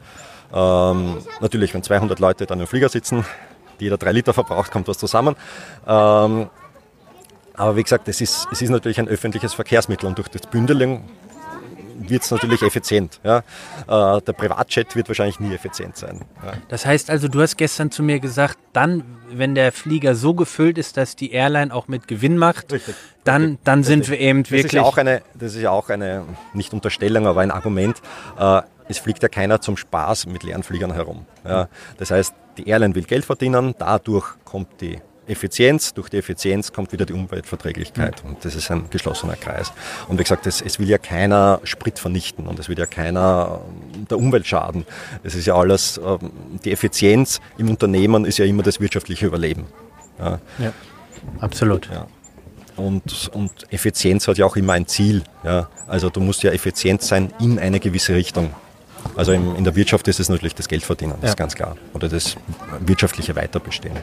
Ähm, 0.54 1.18
natürlich, 1.42 1.74
wenn 1.74 1.84
200 1.84 2.20
Leute 2.20 2.46
dann 2.46 2.60
im 2.60 2.68
Flieger 2.68 2.90
sitzen, 2.90 3.26
jeder 3.80 3.98
3 3.98 4.12
Liter 4.12 4.34
verbraucht, 4.34 4.72
kommt 4.72 4.88
was 4.88 4.98
zusammen. 4.98 5.36
Ähm, 5.88 6.50
aber 7.54 7.76
wie 7.76 7.84
gesagt, 7.84 8.08
es 8.08 8.22
ist, 8.22 8.48
es 8.52 8.62
ist 8.62 8.70
natürlich 8.70 9.00
ein 9.00 9.08
öffentliches 9.08 9.54
Verkehrsmittel 9.54 10.08
und 10.08 10.18
durch 10.18 10.28
das 10.28 10.44
Bündeln 10.44 11.02
wird 12.00 12.24
es 12.24 12.32
natürlich 12.32 12.62
effizient. 12.62 13.20
Ja. 13.24 13.40
Äh, 13.88 14.22
der 14.22 14.34
Privatjet 14.34 14.96
wird 14.96 15.08
wahrscheinlich 15.08 15.40
nie 15.40 15.54
effizient 15.54 15.98
sein. 15.98 16.26
Ja. 16.46 16.54
Das 16.70 16.86
heißt 16.86 17.10
also, 17.10 17.28
du 17.28 17.42
hast 17.42 17.58
gestern 17.58 17.92
zu 17.92 18.04
mir 18.04 18.20
gesagt, 18.20 18.58
dann, 18.74 19.04
wenn 19.32 19.56
der 19.56 19.72
Flieger 19.72 20.16
so 20.16 20.34
gefüllt 20.34 20.78
ist, 20.78 20.98
dass 20.98 21.16
die 21.16 21.32
Airline 21.32 21.74
auch 21.74 21.88
mit 21.88 22.08
Gewinn 22.08 22.38
macht, 22.38 22.72
Richtig. 22.72 22.96
dann, 23.24 23.58
dann 23.64 23.84
sind 23.84 24.10
wir 24.10 24.20
eben 24.20 24.44
Das 24.44 24.52
wirklich. 24.52 24.66
ist, 24.68 24.74
ja 24.74 24.84
auch 24.84 24.98
eine, 24.98 25.22
das 25.34 25.56
ist 25.56 25.62
ja 25.62 25.72
auch 25.72 25.90
eine, 25.90 26.24
nicht 26.54 26.74
Unterstellung, 26.74 27.26
aber 27.26 27.42
ein 27.42 27.52
Argument. 27.52 28.02
Äh, 28.38 28.62
es 28.90 29.00
fliegt 29.00 29.22
ja 29.24 29.30
keiner 29.30 29.60
zum 29.60 29.76
Spaß 29.76 30.28
mit 30.28 30.44
leeren 30.44 30.64
Fliegern 30.64 30.94
herum. 30.94 31.26
Ja. 31.46 31.68
Das 31.98 32.12
heißt, 32.12 32.34
die 32.58 32.68
Airline 32.68 32.96
will 32.96 33.04
Geld 33.04 33.26
verdienen, 33.26 33.76
dadurch 33.78 34.26
kommt 34.44 34.82
die 34.82 35.00
Effizienz, 35.28 35.94
durch 35.94 36.10
die 36.10 36.18
Effizienz 36.18 36.72
kommt 36.72 36.94
wieder 36.94 37.06
die 37.06 37.14
Umweltverträglichkeit 37.14 38.24
und 38.24 38.44
das 38.46 38.56
ist 38.56 38.72
ein 38.72 38.90
geschlossener 38.90 39.36
Kreis. 39.36 39.74
Und 40.08 40.18
wie 40.20 40.24
gesagt, 40.24 40.48
es, 40.48 40.62
es 40.62 40.80
will 40.80 40.90
ja 40.90 40.98
keiner 40.98 41.60
Sprit 41.64 42.00
vernichten 42.00 42.48
und 42.48 42.58
es 42.60 42.70
will 42.70 42.80
ja 42.80 42.86
keiner 42.86 43.60
ähm, 43.94 44.08
der 44.08 44.18
Umwelt 44.18 44.48
schaden. 44.48 44.86
Es 45.24 45.36
ist 45.36 45.46
ja 45.46 45.56
alles, 45.56 46.00
ähm, 46.04 46.32
die 46.64 46.72
Effizienz 46.72 47.42
im 47.58 47.70
Unternehmen 47.70 48.24
ist 48.24 48.38
ja 48.38 48.46
immer 48.46 48.64
das 48.64 48.80
wirtschaftliche 48.80 49.26
Überleben. 49.26 49.66
Ja. 50.18 50.40
ja, 50.60 50.72
absolut. 51.42 51.90
Ja. 51.92 52.08
Und, 52.78 53.30
und 53.34 53.52
Effizienz 53.72 54.28
hat 54.28 54.38
ja 54.38 54.46
auch 54.46 54.56
immer 54.56 54.74
ein 54.74 54.88
Ziel. 54.88 55.24
Ja. 55.44 55.70
Also 55.88 56.10
du 56.10 56.22
musst 56.22 56.44
ja 56.44 56.52
effizient 56.52 57.02
sein 57.02 57.34
in 57.40 57.60
eine 57.60 57.80
gewisse 57.80 58.16
Richtung. 58.16 58.54
Also 59.16 59.32
im, 59.32 59.56
in 59.56 59.64
der 59.64 59.76
Wirtschaft 59.76 60.08
ist 60.08 60.20
es 60.20 60.30
natürlich 60.30 60.56
das 60.56 60.68
Geldverdienen, 60.68 61.16
das 61.22 61.24
Ja. 61.24 61.30
ist 61.32 61.38
ganz 61.38 61.56
klar. 61.56 61.76
Oder 61.94 62.08
das 62.10 62.36
wirtschaftliche 62.82 63.36
Weiterbestehen. 63.36 63.98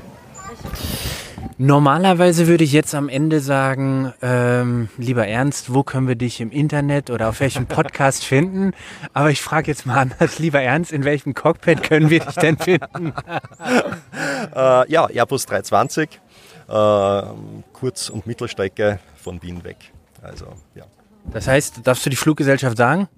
Normalerweise 1.57 2.46
würde 2.48 2.64
ich 2.64 2.72
jetzt 2.72 2.94
am 2.94 3.09
Ende 3.09 3.38
sagen, 3.40 4.12
ähm, 4.22 4.88
lieber 4.98 5.26
Ernst, 5.28 5.72
wo 5.72 5.83
können 5.85 6.09
wir 6.09 6.16
dich 6.16 6.40
im 6.40 6.50
Internet 6.50 7.11
oder 7.11 7.28
auf 7.28 7.38
welchem 7.40 7.66
Podcast 7.66 8.24
finden? 8.24 8.72
Aber 9.12 9.30
ich 9.30 9.40
frage 9.40 9.70
jetzt 9.70 9.87
mal 9.87 9.98
anders, 9.98 10.38
lieber 10.38 10.61
Ernst, 10.61 10.90
in 10.92 11.04
welchem 11.04 11.35
Cockpit 11.35 11.83
können 11.85 12.11
wir 12.11 12.20
dich 12.20 12.35
denn 12.37 12.59
finden? 12.59 13.12
Äh, 14.54 14.90
ja, 14.90 15.07
Airbus 15.07 15.46
320, 15.46 16.09
äh, 16.68 17.22
Kurz- 17.72 18.09
und 18.09 18.26
Mittelstrecke 18.26 18.98
von 19.16 19.40
Wien 19.42 19.62
weg. 19.64 19.76
Also 20.22 20.46
ja, 20.74 20.85
Das 21.32 21.48
heißt, 21.48 21.87
darfst 21.87 22.04
du 22.06 22.10
die 22.10 22.16
Fluggesellschaft 22.16 22.76
sagen? 22.76 23.08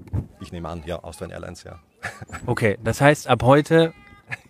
ich 0.40 0.52
nehme 0.52 0.68
an, 0.68 0.82
ja, 0.86 1.02
Austrian 1.02 1.30
Airlines, 1.30 1.64
ja. 1.64 1.80
Okay, 2.46 2.78
das 2.82 3.00
heißt, 3.00 3.26
ab 3.28 3.42
heute 3.42 3.92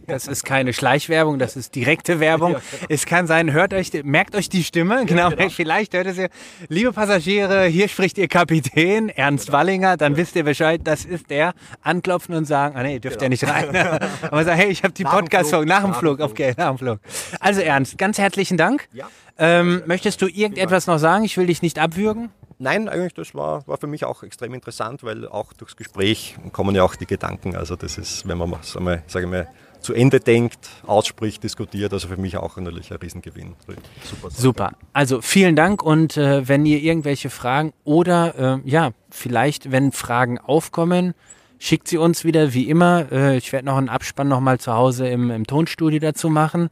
Das 0.07 0.29
ist 0.29 0.45
keine 0.45 0.73
Schleichwerbung, 0.73 1.39
das 1.39 1.57
ist 1.57 1.75
direkte 1.75 2.21
Werbung. 2.21 2.53
Ja, 2.57 2.61
genau. 2.71 2.87
Es 2.89 3.07
kann 3.07 3.27
sein, 3.27 3.53
hört 3.53 3.75
euch, 3.75 3.91
merkt 4.05 4.37
euch 4.37 4.49
die 4.49 4.63
Stimme. 4.63 5.05
Genau, 5.05 5.31
genau. 5.31 5.49
vielleicht 5.51 5.95
hört 5.95 6.07
es 6.07 6.19
ihr. 6.19 6.29
Liebe 6.69 6.93
Passagiere, 6.93 7.65
hier 7.65 7.89
spricht 7.89 8.19
Ihr 8.19 8.29
Kapitän, 8.29 9.09
Ernst 9.09 9.53
Wallinger. 9.53 9.97
Dann 9.97 10.17
wisst 10.17 10.37
ihr 10.37 10.45
Bescheid, 10.45 10.81
das 10.85 11.05
ist 11.05 11.31
der. 11.31 11.55
Anklopfen 11.83 12.35
und 12.35 12.45
sagen, 12.45 12.77
ah 12.77 12.83
nee, 12.83 12.99
dürft 12.99 13.19
genau. 13.19 13.25
ja 13.25 13.29
nicht 13.31 13.49
rein. 13.49 14.11
Aber 14.23 14.45
sagen, 14.45 14.59
hey, 14.59 14.71
ich 14.71 14.85
habe 14.85 14.95
die 14.95 15.05
Podcast-Folge 15.05 15.69
nach 15.69 15.83
dem 15.83 15.95
Flug. 15.95 16.21
Okay, 16.21 16.55
nach 16.57 16.69
dem 16.69 16.79
Flug. 16.79 17.01
Also 17.41 17.61
Ernst, 17.61 17.99
ganz 17.99 18.19
herzlichen 18.19 18.57
Dank. 18.57 18.89
Ja. 18.93 19.09
Ähm, 19.39 19.83
möchtest 19.87 20.23
du 20.23 20.29
irgendetwas 20.29 20.87
noch 20.87 20.99
sagen? 20.99 21.25
Ich 21.25 21.37
will 21.37 21.47
dich 21.47 21.63
nicht 21.63 21.79
abwürgen. 21.79 22.31
Nein, 22.59 22.89
eigentlich, 22.89 23.13
das 23.15 23.35
war, 23.35 23.67
war 23.67 23.77
für 23.77 23.87
mich 23.87 24.05
auch 24.05 24.23
extrem 24.23 24.55
interessant, 24.55 25.05
weil 25.05 25.29
auch 25.29 25.53
durchs 25.53 25.77
Gespräch 25.77 26.37
kommen 26.53 26.75
ja 26.75 26.85
auch 26.85 26.97
die 26.97 27.07
Gedanken. 27.07 27.55
Also 27.55 27.77
das 27.77 27.99
ist, 27.99 28.27
wenn 28.27 28.39
man 28.39 28.55
es 28.61 28.77
einmal, 28.77 29.03
sage 29.07 29.27
ich 29.27 29.31
mal, 29.31 29.49
zu 29.81 29.93
Ende 29.93 30.21
denkt, 30.21 30.69
ausspricht, 30.87 31.45
diskutiert. 31.45 31.93
Also 31.93 32.09
für 32.09 32.17
mich 32.17 32.37
auch 32.37 32.57
natürlich 32.57 32.91
ein 32.91 32.97
Riesengewinn. 32.97 33.55
Super. 34.03 34.31
Super. 34.31 34.73
Also 34.93 35.21
vielen 35.21 35.55
Dank 35.55 35.83
und 35.83 36.17
äh, 36.17 36.49
wenn 36.49 36.67
ihr 36.67 36.81
irgendwelche 36.81 37.31
Fragen 37.31 37.73
oder 37.85 38.59
äh, 38.65 38.69
ja, 38.69 38.91
vielleicht, 39.11 39.71
wenn 39.71 39.93
Fragen 39.93 40.39
aufkommen, 40.39 41.15
schickt 41.59 41.89
sie 41.89 41.99
uns 41.99 42.25
wieder 42.25 42.55
wie 42.55 42.69
immer. 42.69 43.13
Äh, 43.13 43.37
ich 43.37 43.53
werde 43.53 43.67
noch 43.67 43.77
einen 43.77 43.89
Abspann 43.89 44.29
nochmal 44.29 44.59
zu 44.59 44.73
Hause 44.73 45.09
im, 45.09 45.31
im 45.31 45.47
Tonstudio 45.47 46.01
dazu 46.01 46.31
machen. 46.31 46.69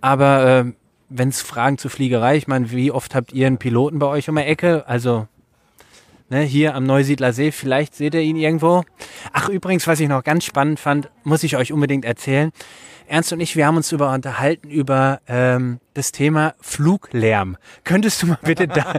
Aber 0.00 0.46
äh, 0.46 0.72
wenn 1.08 1.28
es 1.28 1.42
Fragen 1.42 1.78
zur 1.78 1.90
Fliegerei, 1.90 2.36
ich 2.36 2.48
meine, 2.48 2.70
wie 2.70 2.90
oft 2.90 3.14
habt 3.14 3.32
ihr 3.32 3.46
einen 3.46 3.58
Piloten 3.58 3.98
bei 3.98 4.06
euch 4.06 4.28
um 4.28 4.36
die 4.36 4.42
Ecke? 4.42 4.86
Also 4.86 5.28
ne, 6.28 6.42
hier 6.42 6.74
am 6.74 6.84
Neusiedler 6.84 7.32
See, 7.32 7.52
vielleicht 7.52 7.94
seht 7.94 8.14
ihr 8.14 8.20
ihn 8.20 8.36
irgendwo. 8.36 8.84
Ach, 9.32 9.48
übrigens, 9.48 9.86
was 9.86 10.00
ich 10.00 10.08
noch 10.08 10.24
ganz 10.24 10.44
spannend 10.44 10.80
fand, 10.80 11.10
muss 11.22 11.42
ich 11.42 11.56
euch 11.56 11.72
unbedingt 11.72 12.04
erzählen. 12.04 12.50
Ernst 13.06 13.32
und 13.32 13.40
ich, 13.40 13.54
wir 13.54 13.66
haben 13.66 13.76
uns 13.76 13.92
über 13.92 14.12
unterhalten 14.12 14.70
über 14.70 15.20
ähm, 15.28 15.78
das 15.92 16.10
Thema 16.12 16.54
Fluglärm. 16.60 17.56
Könntest 17.84 18.22
du 18.22 18.26
mal 18.28 18.38
bitte 18.42 18.66
da... 18.68 18.94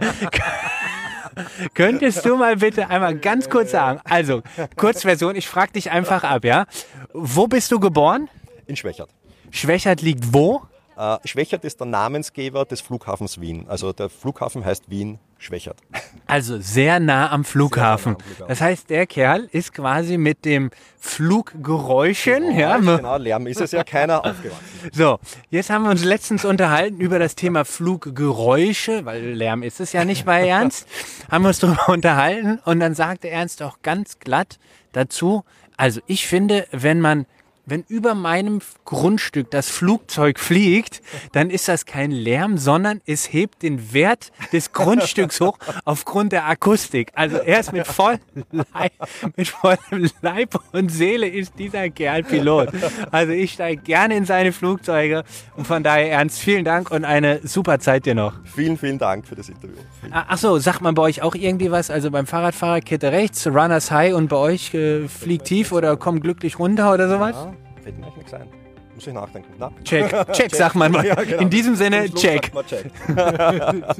Könntest 1.74 2.24
du 2.24 2.36
mal 2.36 2.56
bitte 2.56 2.88
einmal 2.88 3.18
ganz 3.18 3.50
kurz 3.50 3.72
sagen, 3.72 4.00
also 4.04 4.42
Kurzversion, 4.76 5.36
ich 5.36 5.46
frage 5.46 5.72
dich 5.72 5.90
einfach 5.90 6.24
ab, 6.24 6.46
ja? 6.46 6.64
Wo 7.12 7.46
bist 7.46 7.70
du 7.72 7.78
geboren? 7.78 8.30
In 8.66 8.76
Schwächert. 8.76 9.10
Schwächert 9.50 10.00
liegt 10.00 10.32
wo? 10.32 10.62
Äh, 10.96 11.18
Schwächert 11.26 11.64
ist 11.64 11.78
der 11.80 11.86
Namensgeber 11.86 12.64
des 12.64 12.80
Flughafens 12.80 13.40
Wien. 13.40 13.66
Also 13.68 13.92
der 13.92 14.08
Flughafen 14.08 14.64
heißt 14.64 14.88
Wien 14.88 15.18
Schwächert. 15.38 15.78
Also 16.28 16.58
sehr 16.60 16.98
nah 16.98 17.30
am 17.30 17.44
Flughafen. 17.44 18.14
Nah 18.14 18.18
am 18.18 18.24
Flughafen. 18.24 18.48
Das 18.48 18.60
heißt, 18.60 18.90
der 18.90 19.06
Kerl 19.06 19.48
ist 19.52 19.72
quasi 19.72 20.18
mit 20.18 20.44
dem 20.44 20.72
Fluggeräuschen, 20.98 22.42
Geräusch, 22.48 22.58
ja, 22.58 22.78
genau, 22.78 23.16
Lärm 23.16 23.46
ist 23.46 23.60
es 23.60 23.70
ja 23.70 23.84
keiner 23.84 24.24
aufgewachsen. 24.24 24.90
So, 24.92 25.20
jetzt 25.50 25.70
haben 25.70 25.84
wir 25.84 25.90
uns 25.92 26.02
letztens 26.02 26.44
unterhalten 26.44 26.98
über 27.00 27.20
das 27.20 27.36
Thema 27.36 27.64
Fluggeräusche, 27.64 29.04
weil 29.04 29.22
Lärm 29.34 29.62
ist 29.62 29.78
es 29.78 29.92
ja 29.92 30.04
nicht 30.04 30.24
bei 30.24 30.48
Ernst. 30.48 30.88
haben 31.30 31.44
wir 31.44 31.48
uns 31.48 31.60
darüber 31.60 31.90
unterhalten 31.90 32.58
und 32.64 32.80
dann 32.80 32.96
sagte 32.96 33.30
Ernst 33.30 33.62
auch 33.62 33.78
ganz 33.82 34.18
glatt 34.18 34.58
dazu, 34.92 35.44
also 35.76 36.00
ich 36.06 36.26
finde, 36.26 36.66
wenn 36.72 37.00
man 37.00 37.26
wenn 37.66 37.84
über 37.88 38.14
meinem 38.14 38.60
Grundstück 38.84 39.50
das 39.50 39.68
Flugzeug 39.68 40.38
fliegt, 40.38 41.02
dann 41.32 41.50
ist 41.50 41.66
das 41.66 41.84
kein 41.84 42.12
Lärm, 42.12 42.58
sondern 42.58 43.00
es 43.06 43.32
hebt 43.32 43.62
den 43.62 43.92
Wert 43.92 44.30
des 44.52 44.72
Grundstücks 44.72 45.40
hoch 45.40 45.58
aufgrund 45.84 46.32
der 46.32 46.46
Akustik. 46.46 47.10
Also 47.14 47.38
er 47.38 47.60
ist 47.60 47.72
mit, 47.72 47.86
voll 47.86 48.18
Leib, 48.52 48.92
mit 49.36 49.48
vollem 49.48 50.10
Leib 50.22 50.60
und 50.72 50.90
Seele 50.90 51.28
ist 51.28 51.58
dieser 51.58 51.90
Kerl 51.90 52.22
Pilot. 52.22 52.68
Also 53.10 53.32
ich 53.32 53.52
steige 53.52 53.82
gerne 53.82 54.16
in 54.16 54.24
seine 54.24 54.52
Flugzeuge 54.52 55.24
und 55.56 55.66
von 55.66 55.82
daher 55.82 56.10
Ernst, 56.12 56.38
vielen 56.38 56.64
Dank 56.64 56.90
und 56.90 57.04
eine 57.04 57.40
super 57.42 57.80
Zeit 57.80 58.06
dir 58.06 58.14
noch. 58.14 58.34
Vielen, 58.44 58.78
vielen 58.78 58.98
Dank 58.98 59.26
für 59.26 59.34
das 59.34 59.48
Interview. 59.48 59.76
Ah, 60.10 60.24
ach 60.28 60.38
so, 60.38 60.58
sagt 60.58 60.82
man 60.82 60.94
bei 60.94 61.02
euch 61.02 61.22
auch 61.22 61.34
irgendwie 61.34 61.70
was? 61.72 61.90
Also 61.90 62.12
beim 62.12 62.26
Fahrradfahrer 62.26 62.80
Kette 62.80 63.10
rechts, 63.10 63.46
Runners 63.46 63.90
High 63.90 64.14
und 64.14 64.28
bei 64.28 64.36
euch 64.36 64.72
äh, 64.74 65.08
fliegt 65.08 65.46
tief 65.46 65.72
oder 65.72 65.96
kommt 65.96 66.22
glücklich 66.22 66.58
runter 66.58 66.94
oder 66.94 67.08
sowas? 67.08 67.34
Ja 67.34 67.55
fällt 67.86 67.98
mir 68.00 68.06
nichts 68.16 68.34
ein. 68.34 68.48
Muss 68.94 69.06
ich 69.06 69.14
nachdenken. 69.14 69.52
Na? 69.58 69.70
Check, 69.84 70.10
check, 70.10 70.32
check, 70.32 70.54
sag 70.56 70.74
man 70.74 70.90
mal. 70.90 71.06
Ja, 71.06 71.14
genau. 71.14 71.38
In 71.38 71.50
diesem 71.50 71.76
Sinne, 71.76 72.12
check. 72.12 72.50
check. 72.66 72.90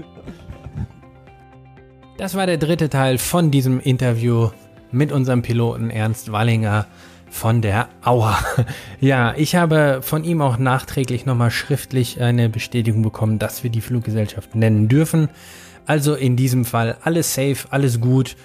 das 2.19 2.35
war 2.35 2.47
der 2.47 2.57
dritte 2.57 2.89
Teil 2.89 3.19
von 3.19 3.53
diesem 3.53 3.79
Interview 3.79 4.51
mit 4.91 5.13
unserem 5.13 5.43
Piloten 5.43 5.91
Ernst 5.91 6.33
Wallinger 6.33 6.87
von 7.31 7.63
der 7.63 7.89
Auer. 8.05 8.37
Ja, 9.01 9.35
ich 9.37 9.55
habe 9.55 10.01
von 10.03 10.25
ihm 10.25 10.41
auch 10.41 10.59
nachträglich 10.59 11.27
nochmal 11.27 11.53
schriftlich 11.53 12.21
eine 12.21 12.49
Bestätigung 12.49 13.03
bekommen, 13.03 13.39
dass 13.39 13.63
wir 13.63 13.71
die 13.71 13.83
Fluggesellschaft 13.83 14.57
nennen 14.57 14.89
dürfen. 14.89 15.29
Also 15.85 16.15
in 16.15 16.35
diesem 16.35 16.65
Fall 16.65 16.97
alles 17.03 17.35
safe, 17.35 17.69
alles 17.71 18.01
gut. 18.01 18.37